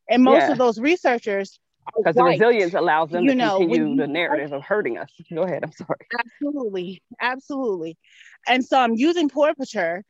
[0.08, 0.52] And most yeah.
[0.52, 1.58] of those researchers
[1.96, 5.10] because the resilience allows them you to know, continue the narrative of hurting us.
[5.32, 5.64] Go ahead.
[5.64, 6.06] I'm sorry.
[6.18, 7.96] Absolutely, absolutely.
[8.46, 10.04] And so I'm using portraiture,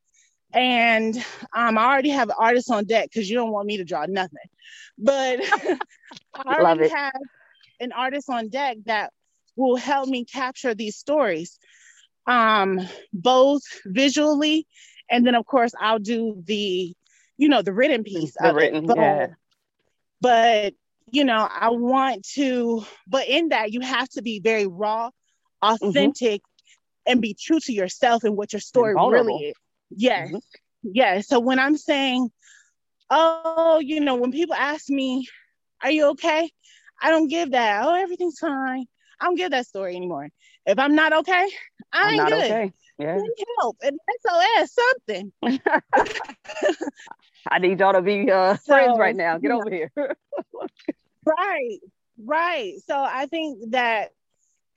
[0.52, 1.16] and
[1.54, 4.38] um, I already have artists on deck because you don't want me to draw nothing,
[4.98, 5.40] but
[6.34, 7.12] I already have
[7.80, 9.12] an artist on deck that
[9.56, 11.58] will help me capture these stories,
[12.26, 12.80] um,
[13.12, 14.66] both visually,
[15.10, 16.94] and then of course I'll do the,
[17.36, 18.34] you know, the written piece.
[18.40, 18.96] The written, it.
[18.96, 19.28] Yeah.
[20.20, 20.74] But
[21.10, 25.86] you know, I want to, but in that, you have to be very raw, mm-hmm.
[25.86, 27.12] authentic, mm-hmm.
[27.12, 29.54] and be true to yourself and what your story really is.
[29.90, 30.28] Yes.
[30.28, 30.38] Mm-hmm.
[30.82, 31.28] Yes.
[31.28, 32.30] So when I'm saying,
[33.10, 35.26] oh, you know, when people ask me,
[35.82, 36.50] are you okay?
[37.00, 37.84] I don't give that.
[37.84, 38.86] Oh, everything's fine.
[39.20, 40.28] I don't give that story anymore.
[40.66, 41.48] If I'm not okay,
[41.92, 42.44] I ain't good.
[42.44, 42.72] Okay.
[42.98, 43.18] Yeah.
[43.60, 43.76] help.
[43.82, 45.32] And SOS something.
[47.50, 49.38] I need y'all to be uh, so, friends right now.
[49.38, 49.90] Get over here.
[51.26, 51.78] right.
[52.18, 52.74] Right.
[52.86, 54.10] So I think that,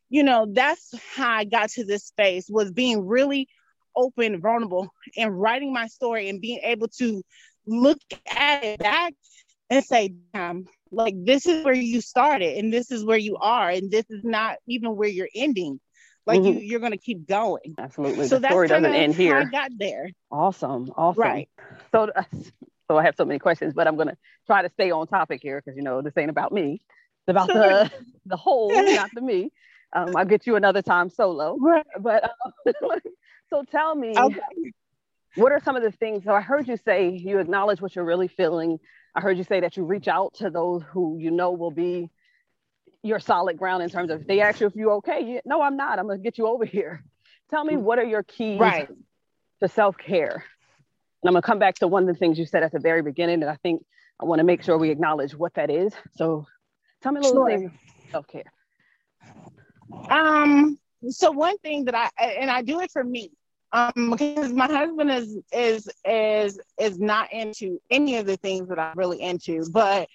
[0.09, 3.47] you know, that's how I got to this space was being really
[3.95, 7.23] open, vulnerable, and writing my story and being able to
[7.65, 9.13] look at it back
[9.69, 13.69] and say, damn, like this is where you started and this is where you are,
[13.69, 15.79] and this is not even where you're ending.
[16.29, 16.59] Like mm-hmm.
[16.59, 17.73] you, you're gonna keep going.
[17.79, 18.27] Absolutely.
[18.27, 19.37] So the story doesn't end here.
[19.37, 20.11] I got there.
[20.29, 20.91] Awesome.
[20.95, 21.19] Awesome.
[21.19, 21.49] Right.
[21.91, 22.11] So,
[22.87, 24.15] so I have so many questions, but I'm gonna
[24.45, 26.81] try to stay on topic here because you know this ain't about me.
[27.27, 27.91] It's about the
[28.27, 29.51] the whole, not the me.
[29.91, 31.57] Um, I'll get you another time solo.
[31.59, 31.85] Right.
[31.99, 32.71] But uh,
[33.49, 34.39] so tell me, okay.
[35.33, 36.25] what are some of the things?
[36.25, 38.77] So I heard you say you acknowledge what you're really feeling.
[39.15, 42.11] I heard you say that you reach out to those who you know will be
[43.03, 45.21] your solid ground in terms of they ask you if you're okay.
[45.21, 45.99] You, no, I'm not.
[45.99, 47.03] I'm gonna get you over here.
[47.49, 48.87] Tell me what are your keys right.
[49.61, 50.43] to self care.
[51.21, 53.01] And I'm gonna come back to one of the things you said at the very
[53.01, 53.83] beginning, and I think
[54.21, 55.93] I want to make sure we acknowledge what that is.
[56.15, 56.45] So
[57.01, 57.49] tell me a little sure.
[57.49, 57.79] thing
[58.11, 58.51] self care.
[60.09, 60.77] Um.
[61.09, 63.31] So one thing that I and I do it for me
[63.71, 68.79] um because my husband is is is is not into any of the things that
[68.79, 70.07] i'm really into but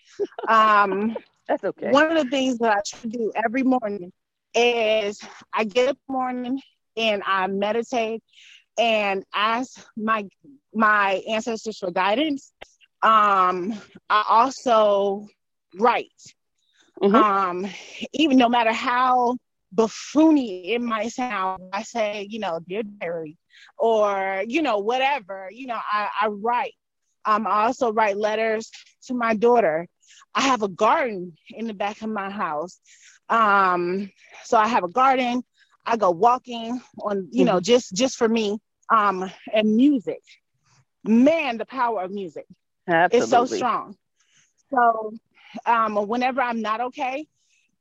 [0.48, 1.16] um
[1.48, 1.90] that's okay.
[1.90, 4.12] One of the things that i try to do every morning
[4.54, 5.20] is
[5.52, 6.60] i get up in the morning
[6.96, 8.22] and i meditate
[8.78, 10.26] and ask my
[10.74, 12.52] my ancestors for guidance.
[13.02, 13.74] Um
[14.08, 15.28] i also
[15.78, 16.12] write.
[17.02, 17.14] Mm-hmm.
[17.16, 17.66] um
[18.12, 19.36] even no matter how
[19.74, 23.36] buffoony it might sound i say you know dear diary
[23.76, 26.74] or you know whatever you know i, I write.
[27.24, 28.70] Um, i also write letters
[29.06, 29.88] to my daughter
[30.34, 32.80] i have a garden in the back of my house.
[33.28, 34.10] Um,
[34.44, 35.42] so i have a garden.
[35.86, 37.72] I go walking on you know mm-hmm.
[37.72, 38.58] just just for me
[38.90, 40.22] um, and music.
[41.04, 42.46] Man the power of music.
[42.88, 43.18] Absolutely.
[43.24, 43.96] is so strong.
[44.70, 45.12] So
[45.66, 47.26] um, whenever i'm not okay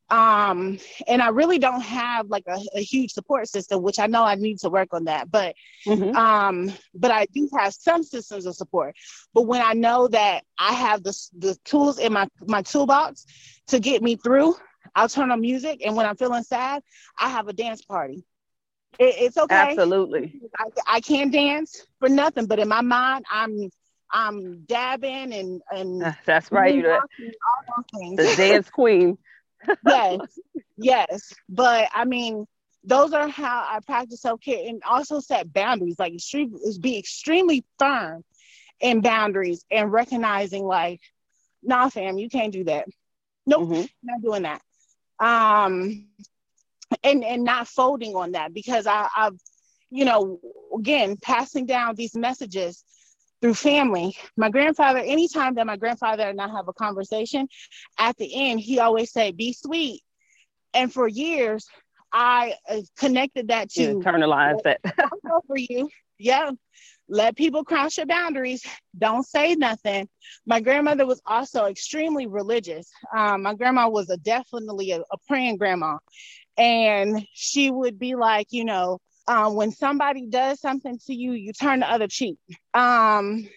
[0.10, 4.24] um and i really don't have like a, a, huge support system which i know
[4.24, 5.56] i need to work on that but
[5.88, 6.16] mm-hmm.
[6.16, 8.96] um but i do have some systems of support
[9.34, 13.26] but when i know that i have the, the tools in my my toolbox
[13.68, 14.54] to get me through
[14.96, 16.84] I'll turn on music, and when I'm feeling sad,
[17.20, 18.26] I have a dance party.
[19.00, 19.56] It, it's okay.
[19.56, 20.42] Absolutely.
[20.58, 23.70] I, I can't dance for nothing, but in my mind, I'm
[24.12, 26.76] I'm dabbing and and that's right.
[26.76, 27.00] You all
[27.78, 28.18] those things.
[28.18, 29.18] the dance queen.
[29.88, 30.20] Yes,
[30.78, 31.34] yes.
[31.50, 32.46] But I mean,
[32.84, 35.98] those are how I practice self care and also set boundaries.
[36.00, 38.24] Like extreme, be extremely firm
[38.80, 41.02] in boundaries and recognizing like,
[41.62, 42.86] nah, fam, you can't do that.
[43.46, 43.86] Nope, mm-hmm.
[44.04, 44.62] not doing that.
[45.20, 46.08] Um,
[47.04, 49.40] and and not folding on that because I, I've,
[49.90, 50.40] you know,
[50.78, 52.84] again passing down these messages
[53.44, 54.16] through family.
[54.38, 57.50] My grandfather, anytime that my grandfather and I have a conversation,
[58.00, 60.02] at the end he always say, "Be sweet."
[60.74, 61.68] And for years,
[62.14, 64.80] I uh, connected that to internalize it
[65.48, 65.90] for you.
[66.18, 66.52] Yeah,
[67.10, 68.64] let people cross your boundaries.
[68.98, 70.08] Don't say nothing.
[70.46, 72.90] My grandmother was also extremely religious.
[73.14, 75.98] Um, my grandma was a definitely a, a praying grandma,
[76.58, 81.54] and she would be like, you know, um, when somebody does something to you, you
[81.54, 82.38] turn the other cheek.
[82.74, 83.48] Um,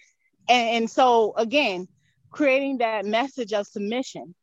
[0.49, 1.87] and, and so again,
[2.31, 4.33] creating that message of submission.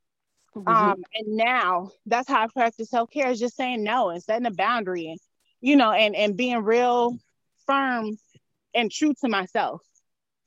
[0.54, 0.68] Mm-hmm.
[0.68, 4.46] Um, and now that's how I practice self care is just saying no and setting
[4.46, 5.18] a boundary and
[5.60, 7.18] you know and and being real
[7.66, 8.16] firm
[8.74, 9.82] and true to myself.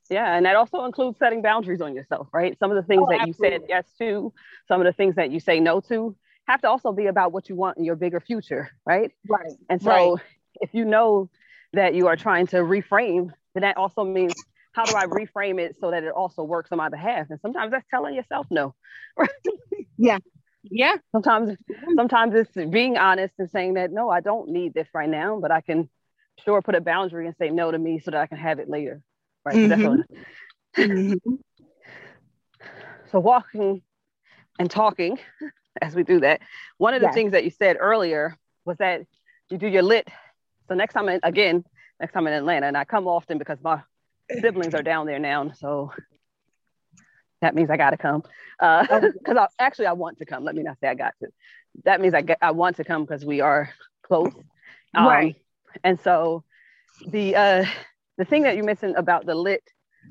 [0.09, 2.57] Yeah, and that also includes setting boundaries on yourself, right?
[2.59, 3.49] Some of the things oh, that absolutely.
[3.49, 4.33] you said yes to,
[4.67, 6.15] some of the things that you say no to,
[6.47, 9.11] have to also be about what you want in your bigger future, right?
[9.27, 9.51] Right.
[9.69, 10.23] And so right.
[10.61, 11.29] If you know
[11.73, 14.33] that you are trying to reframe, then that also means
[14.73, 17.27] how do I reframe it so that it also works on my behalf?
[17.29, 18.75] And sometimes that's telling yourself no.
[19.97, 20.19] yeah.
[20.63, 20.95] Yeah.
[21.11, 21.57] Sometimes
[21.95, 25.51] sometimes it's being honest and saying that no, I don't need this right now, but
[25.51, 25.89] I can
[26.45, 28.69] sure put a boundary and say no to me so that I can have it
[28.69, 29.01] later.
[29.45, 29.55] Right.
[29.55, 30.01] Mm-hmm.
[30.75, 31.35] So, mm-hmm.
[33.11, 33.81] so walking
[34.59, 35.17] and talking
[35.81, 36.41] as we do that.
[36.77, 37.15] One of the yes.
[37.15, 39.01] things that you said earlier was that
[39.49, 40.07] you do your lit.
[40.67, 41.63] So next time, in, again,
[41.99, 43.81] next time in Atlanta, and I come often because my
[44.41, 45.91] siblings are down there now, so
[47.41, 48.23] that means I got to come.
[48.59, 50.43] Because uh, I, actually, I want to come.
[50.43, 51.29] Let me not say I got to.
[51.85, 53.69] That means I get, I want to come because we are
[54.03, 54.33] close.
[54.95, 55.35] Um, right.
[55.83, 56.43] And so
[57.07, 57.65] the uh,
[58.17, 59.63] the thing that you mentioned about the lit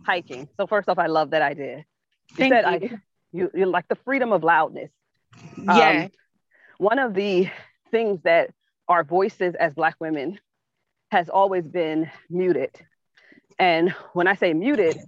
[0.05, 0.49] hiking.
[0.57, 1.79] So first off, I love that idea.
[1.79, 2.89] You Thank said you.
[2.93, 3.01] I,
[3.33, 4.91] you, you like the freedom of loudness.
[5.63, 6.05] Yeah.
[6.05, 6.11] Um,
[6.79, 7.49] one of the
[7.91, 8.51] things that
[8.89, 10.39] our voices as Black women
[11.11, 12.71] has always been muted.
[13.59, 14.99] And when I say muted,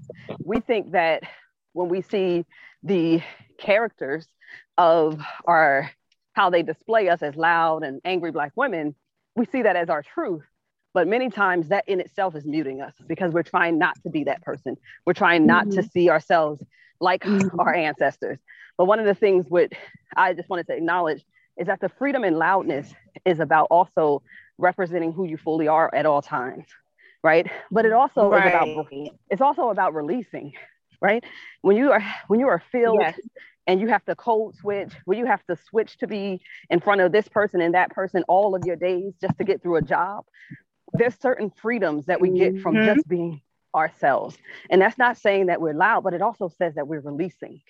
[0.42, 1.22] we think that
[1.72, 2.46] when we see
[2.82, 3.22] the
[3.58, 4.26] characters
[4.76, 5.90] of our
[6.32, 8.94] how they display us as loud and angry Black women,
[9.34, 10.44] we see that as our truth.
[10.94, 14.24] But many times that in itself is muting us because we're trying not to be
[14.24, 14.76] that person.
[15.04, 15.80] We're trying not mm-hmm.
[15.80, 16.62] to see ourselves
[17.00, 17.58] like mm-hmm.
[17.58, 18.38] our ancestors.
[18.76, 19.72] But one of the things which
[20.16, 21.24] I just wanted to acknowledge
[21.56, 22.92] is that the freedom and loudness
[23.24, 24.22] is about also
[24.58, 26.66] representing who you fully are at all times,
[27.22, 27.50] right?
[27.70, 28.68] But it also right.
[28.68, 30.52] is about it's also about releasing,
[31.00, 31.24] right?
[31.62, 33.18] When you are when you are filled yes.
[33.66, 36.40] and you have to code switch, when you have to switch to be
[36.70, 39.62] in front of this person and that person all of your days just to get
[39.62, 40.24] through a job,
[40.92, 42.94] there's certain freedoms that we get from mm-hmm.
[42.94, 43.40] just being
[43.74, 44.36] ourselves.
[44.70, 47.60] And that's not saying that we're loud, but it also says that we're releasing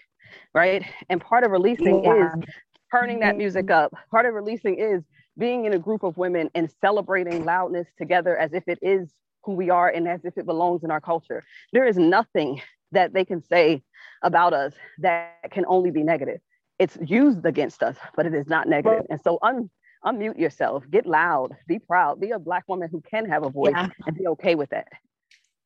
[0.55, 0.85] right?
[1.09, 2.27] And part of releasing yeah.
[2.27, 2.45] is
[2.91, 3.93] turning that music up.
[4.11, 5.03] Part of releasing is
[5.39, 9.09] being in a group of women and celebrating loudness together as if it is
[9.45, 11.45] who we are and as if it belongs in our culture.
[11.73, 12.61] There is nothing
[12.93, 13.83] that they can say
[14.23, 16.41] about us that can only be negative.
[16.79, 19.07] It's used against us, but it is not negative.
[19.11, 19.71] And so un-
[20.05, 23.73] unmute yourself, get loud, be proud, be a Black woman who can have a voice
[23.75, 23.89] yeah.
[24.07, 24.89] and be okay with that.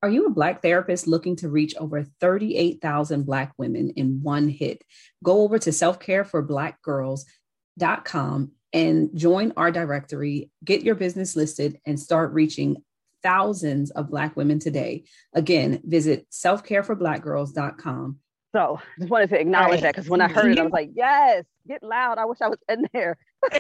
[0.02, 4.82] Are you a Black therapist looking to reach over 38,000 Black women in one hit?
[5.22, 12.82] Go over to selfcareforblackgirls.com and join our directory, get your business listed, and start reaching
[13.22, 15.04] thousands of Black women today.
[15.32, 18.18] Again, visit selfcareforblackgirls.com.
[18.54, 19.82] So just wanted to acknowledge right.
[19.82, 22.18] that because when I heard it, I was like, yes, get loud.
[22.18, 23.16] I wish I was in there.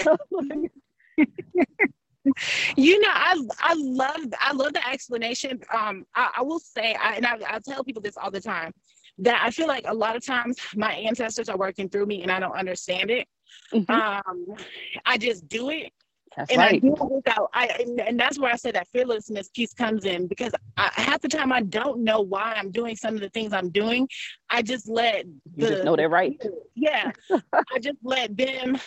[2.76, 5.60] you know, I I love I love the explanation.
[5.72, 8.72] Um, I, I will say, I, and I, I tell people this all the time
[9.18, 12.30] that I feel like a lot of times my ancestors are working through me and
[12.30, 13.28] I don't understand it.
[13.72, 13.90] Mm-hmm.
[13.90, 14.56] Um,
[15.04, 15.92] I just do it.
[16.36, 16.74] That's and right.
[16.74, 20.06] I do it without, I, and, and, that's where I say that fearlessness piece comes
[20.06, 23.28] in because I, half the time I don't know why I'm doing some of the
[23.28, 24.08] things I'm doing.
[24.48, 26.40] I just let the, you just know they're right.
[26.74, 28.78] Yeah, I just let them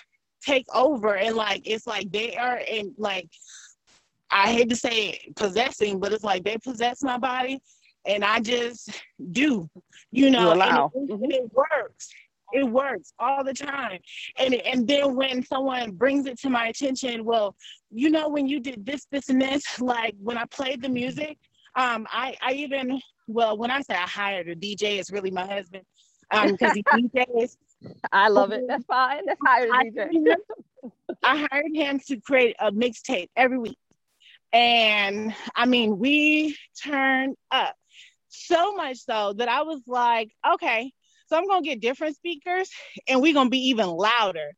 [0.43, 3.29] take over and like it's like they are in like
[4.31, 7.61] I hate to say it, possessing, but it's like they possess my body
[8.05, 8.89] and I just
[9.31, 9.69] do,
[10.11, 12.09] you know, you and, it, and, it, works.
[12.53, 13.99] It works all the time.
[14.37, 17.55] And and then when someone brings it to my attention, well,
[17.91, 21.37] you know, when you did this, this, and this, like when I played the music,
[21.75, 25.45] um, I I even well, when I say I hired a DJ, it's really my
[25.45, 25.83] husband.
[26.31, 27.57] Um, because he DJs.
[28.11, 28.63] I love it.
[28.67, 29.25] That's fine.
[29.25, 30.35] That's hired a DJ.
[31.23, 33.77] I hired him to create a mixtape every week.
[34.53, 37.75] And I mean, we turned up
[38.35, 40.91] so much so that I was like, okay,
[41.27, 42.69] so I'm gonna get different speakers
[43.07, 44.51] and we're gonna be even louder.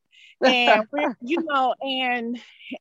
[0.45, 0.83] And
[1.21, 2.39] you know, and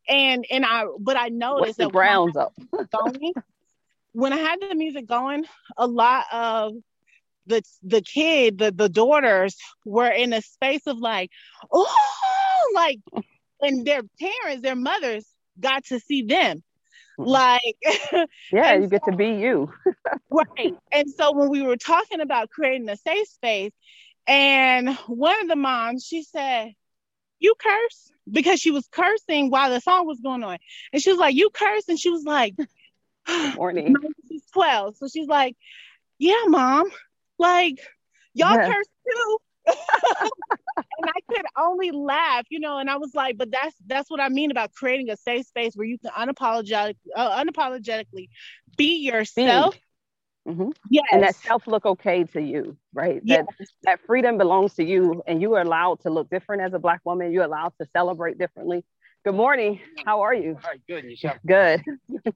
[0.09, 2.53] and and I but I noticed that Browns up.
[2.71, 3.35] going,
[4.13, 5.45] when I had the music going,
[5.77, 6.75] a lot of
[7.47, 11.31] the the kid, the the daughters were in a space of like,
[11.73, 12.99] oh, like,
[13.61, 15.25] and their parents, their mothers
[15.59, 16.63] got to see them.
[17.19, 17.77] Like,
[18.53, 19.73] yeah, you get so, to be you.
[20.31, 20.75] right.
[20.93, 23.73] And so when we were talking about creating a safe space,
[24.27, 26.73] and one of the moms, she said,
[27.39, 28.13] You curse?
[28.31, 30.59] Because she was cursing while the song was going on.
[30.93, 31.89] And she was like, You curse?
[31.89, 32.55] And she was like,
[33.57, 33.95] Morning.
[34.29, 34.97] She's 12.
[34.97, 35.57] So she's like,
[36.19, 36.91] Yeah, mom.
[37.39, 37.79] Like,
[38.35, 38.67] y'all yeah.
[38.67, 39.39] curse too.
[39.67, 44.21] And I could only laugh, you know, and I was like, but that's that's what
[44.21, 48.29] I mean about creating a safe space where you can unapologetic, uh, unapologetically
[48.77, 49.77] be yourself.
[50.47, 50.71] Mm-hmm.
[50.91, 51.05] Yes.
[51.11, 53.21] And that self look okay to you, right?
[53.25, 53.45] Yes.
[53.59, 56.79] That that freedom belongs to you and you are allowed to look different as a
[56.79, 57.33] black woman.
[57.33, 58.85] You're allowed to celebrate differently.
[59.25, 59.81] Good morning.
[60.05, 60.51] How are you?
[60.51, 61.05] All right, good.
[61.05, 61.39] yourself?
[61.45, 61.83] Good.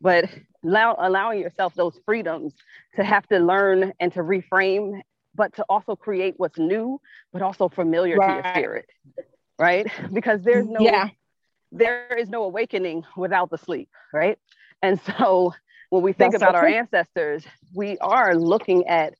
[0.00, 0.28] but
[0.64, 2.54] allow, allowing yourself those freedoms
[2.96, 5.00] to have to learn and to reframe
[5.34, 7.00] but to also create what's new,
[7.32, 8.42] but also familiar right.
[8.42, 8.86] to your spirit,
[9.58, 9.86] right?
[10.12, 11.08] Because there's no, yeah.
[11.72, 14.38] there is no awakening without the sleep, right?
[14.82, 15.52] And so
[15.90, 19.14] when we think That's about so our ancestors, we are looking at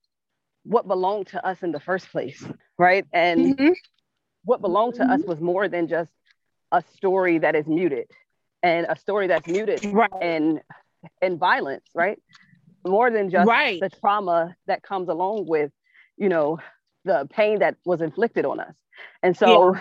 [0.65, 2.45] what belonged to us in the first place,
[2.79, 3.05] right?
[3.13, 3.73] And mm-hmm.
[4.45, 5.13] what belonged to mm-hmm.
[5.13, 6.11] us was more than just
[6.73, 8.07] a story that is muted
[8.63, 10.11] and a story that's muted right.
[10.21, 10.61] and
[11.21, 12.19] and violence, right?
[12.87, 13.81] More than just right.
[13.81, 15.71] the trauma that comes along with
[16.17, 16.59] you know
[17.05, 18.75] the pain that was inflicted on us
[19.23, 19.81] and so yeah.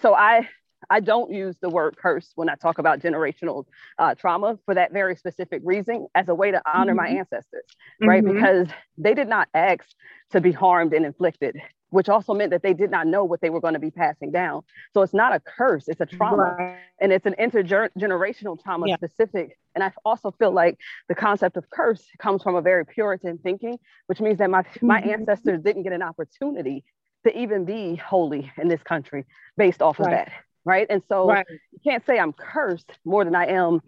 [0.00, 0.48] so i
[0.90, 3.64] i don't use the word curse when i talk about generational
[3.98, 7.14] uh, trauma for that very specific reason as a way to honor mm-hmm.
[7.14, 7.64] my ancestors
[8.00, 8.34] right mm-hmm.
[8.34, 8.68] because
[8.98, 9.84] they did not ask
[10.30, 11.56] to be harmed and inflicted
[11.94, 14.32] which also meant that they did not know what they were going to be passing
[14.32, 14.62] down.
[14.94, 16.56] So it's not a curse, it's a trauma.
[16.58, 16.76] Right.
[17.00, 18.96] And it's an intergenerational trauma yeah.
[18.96, 19.56] specific.
[19.76, 20.76] And I also feel like
[21.08, 23.78] the concept of curse comes from a very Puritan thinking,
[24.08, 24.86] which means that my, mm-hmm.
[24.88, 26.82] my ancestors didn't get an opportunity
[27.24, 29.24] to even be holy in this country
[29.56, 30.06] based off right.
[30.06, 30.32] of that.
[30.64, 30.88] Right.
[30.90, 31.46] And so right.
[31.70, 33.80] you can't say I'm cursed more than I am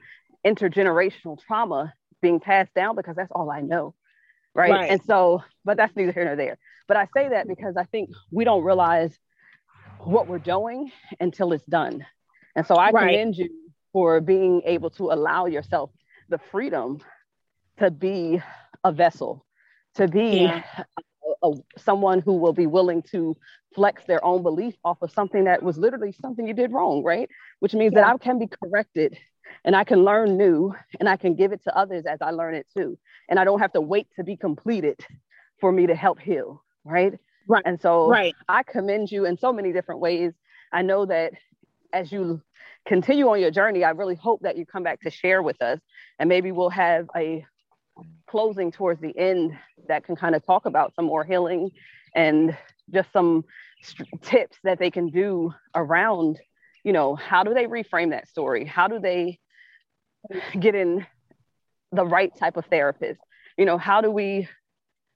[0.47, 1.93] intergenerational trauma
[2.23, 3.95] being passed down because that's all I know.
[4.55, 4.91] Right?
[4.91, 6.57] And so, but that's neither here nor there.
[6.89, 9.19] But I say that because I think we don't realize
[10.01, 12.07] what we're doing until it's done.
[12.55, 13.09] And so I right.
[13.09, 13.51] commend you
[13.93, 15.91] for being able to allow yourself
[16.29, 17.01] the freedom
[17.79, 18.41] to be
[18.85, 19.45] a vessel,
[19.95, 20.63] to be yeah.
[21.43, 23.37] a, a, someone who will be willing to
[23.75, 27.29] flex their own belief off of something that was literally something you did wrong, right?
[27.61, 28.03] Which means yeah.
[28.03, 29.19] that I can be corrected
[29.65, 32.55] and I can learn new and I can give it to others as I learn
[32.55, 32.99] it too.
[33.29, 34.99] And I don't have to wait to be completed
[35.61, 37.15] for me to help heal right?
[37.49, 37.63] Right.
[37.65, 38.35] And so right.
[38.49, 40.33] I commend you in so many different ways.
[40.73, 41.33] I know that
[41.93, 42.43] as you
[42.87, 45.81] continue on your journey, I really hope that you come back to share with us
[46.19, 47.45] and maybe we'll have a
[48.29, 49.57] closing towards the end
[49.89, 51.71] that can kind of talk about some more healing
[52.15, 52.57] and
[52.93, 53.45] just some
[53.83, 56.39] st- tips that they can do around,
[56.85, 58.65] you know, how do they reframe that story?
[58.65, 59.39] How do they
[60.59, 61.07] get in
[61.93, 63.21] the right type of therapist?
[63.57, 64.49] You know, how do we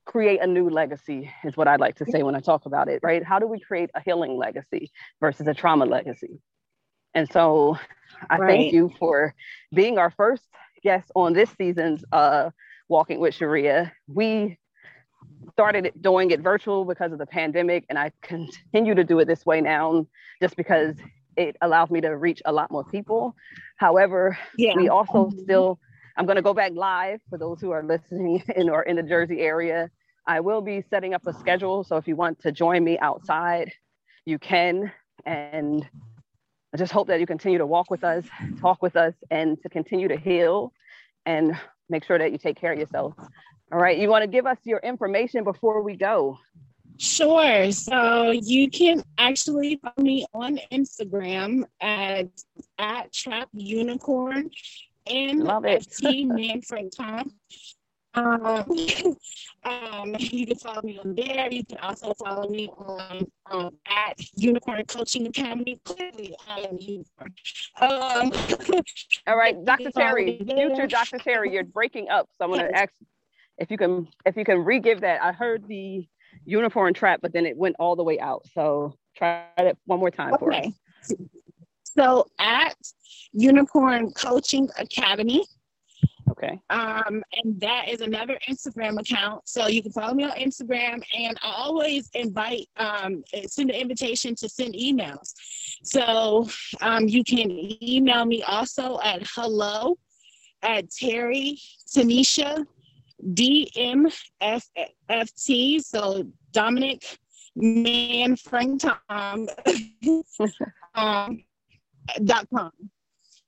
[0.07, 3.01] create a new legacy is what I'd like to say when I talk about it,
[3.03, 3.23] right?
[3.23, 4.91] How do we create a healing legacy
[5.21, 6.41] versus a trauma legacy?
[7.15, 7.79] And so
[8.29, 8.49] I right.
[8.49, 9.35] thank you for
[9.75, 10.45] being our first
[10.83, 12.51] guest on this season's uh,
[12.89, 13.93] Walking with Sharea.
[14.09, 14.59] We
[15.53, 19.47] started doing it virtual because of the pandemic, and I continue to do it this
[19.47, 20.07] way now
[20.41, 20.97] just because
[21.37, 23.37] it allows me to reach a lot more people.
[23.77, 24.75] However, yeah.
[24.77, 25.79] we also still
[26.21, 29.03] I'm going to go back live for those who are listening in or in the
[29.03, 29.89] Jersey area.
[30.27, 31.83] I will be setting up a schedule.
[31.83, 33.73] So if you want to join me outside,
[34.27, 34.93] you can.
[35.25, 35.89] And
[36.75, 38.27] I just hope that you continue to walk with us,
[38.61, 40.75] talk with us, and to continue to heal
[41.25, 41.59] and
[41.89, 43.15] make sure that you take care of yourself.
[43.73, 43.97] All right.
[43.97, 46.39] You want to give us your information before we go?
[46.99, 47.73] Sure.
[47.73, 52.29] So you can actually find me on Instagram at
[52.79, 54.51] at Trap Unicorn
[55.07, 55.87] and Love it.
[55.91, 57.33] T Manfred Tom.
[58.15, 58.25] Um,
[59.65, 61.49] um, you can follow me on there.
[61.51, 65.81] You can also follow me on um, at Unicorn Coaching Academy.
[65.85, 67.35] Clearly, I am unicorn.
[67.81, 68.33] Um,
[69.27, 69.91] All right, Dr.
[69.91, 71.19] Terri, future Dr.
[71.19, 72.29] Terri, you're breaking up.
[72.37, 72.93] So I'm to ask
[73.59, 75.23] if you can if you can re-give that.
[75.23, 76.07] I heard the
[76.45, 78.47] unicorn trap, but then it went all the way out.
[78.55, 80.67] So try it one more time for us.
[81.97, 82.77] So at
[83.33, 85.45] Unicorn Coaching Academy.
[86.31, 86.61] Okay.
[86.71, 89.49] Um, and that is another Instagram account.
[89.49, 91.03] So you can follow me on Instagram.
[91.17, 95.35] And I always invite, um, send an invitation to send emails.
[95.83, 96.49] So
[96.81, 97.51] um, you can
[97.83, 99.99] email me also at hello
[100.63, 101.61] at Terri
[101.95, 102.65] Tanisha
[103.33, 104.13] DMFT.
[105.83, 107.19] So Dominic
[107.57, 108.99] Man Frank Tom
[110.95, 111.43] um,
[112.25, 112.73] dot com.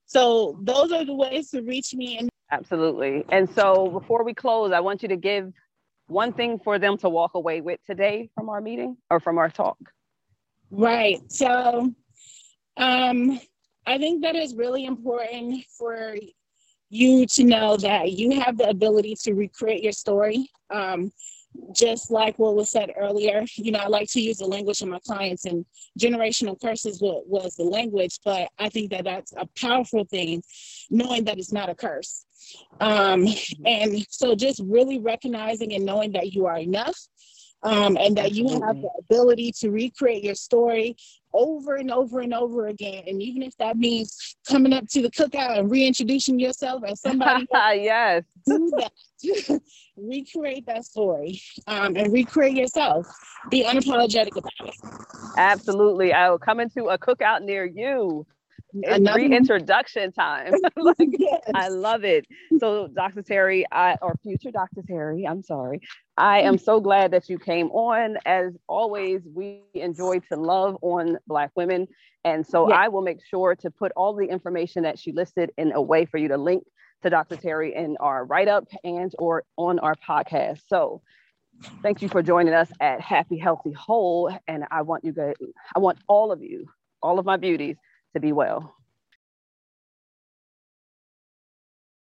[0.05, 2.17] So those are the ways to reach me.
[2.19, 3.25] And absolutely.
[3.29, 5.51] And so before we close, I want you to give
[6.07, 9.49] one thing for them to walk away with today from our meeting or from our
[9.49, 9.77] talk.
[10.69, 11.19] Right.
[11.31, 11.91] So
[12.77, 13.39] um,
[13.85, 16.15] I think that is really important for
[16.89, 20.47] you to know that you have the ability to recreate your story.
[20.69, 21.11] Um,
[21.71, 24.87] just like what was said earlier, you know, I like to use the language of
[24.87, 25.65] my clients, and
[25.99, 30.43] generational curses was, was the language, but I think that that's a powerful thing,
[30.89, 32.25] knowing that it's not a curse.
[32.79, 33.27] Um,
[33.65, 36.97] and so just really recognizing and knowing that you are enough
[37.63, 40.95] um, and that you have the ability to recreate your story
[41.33, 43.03] over and over and over again.
[43.07, 47.47] And even if that means coming up to the cookout and reintroducing yourself as somebody,
[47.53, 49.61] yes, do that.
[49.97, 53.07] recreate that story um, and recreate yourself.
[53.49, 54.75] Be unapologetic about it.
[55.37, 58.25] Absolutely, I will come into a cookout near you
[58.73, 60.53] it's reintroduction time.
[60.75, 61.41] like, yes.
[61.53, 62.25] I love it.
[62.59, 63.21] So, Dr.
[63.21, 64.81] Terri, I or future Dr.
[64.81, 65.81] Terri, I'm sorry.
[66.17, 68.17] I am so glad that you came on.
[68.25, 71.87] As always, we enjoy to love on Black women.
[72.23, 72.77] And so yes.
[72.79, 76.05] I will make sure to put all the information that she listed in a way
[76.05, 76.63] for you to link
[77.01, 77.35] to Dr.
[77.35, 80.61] Terri in our write-up and or on our podcast.
[80.67, 81.01] So
[81.81, 84.35] thank you for joining us at Happy Healthy Whole.
[84.47, 85.33] And I want you guys,
[85.75, 86.67] I want all of you,
[87.01, 87.75] all of my beauties
[88.13, 88.75] to be well.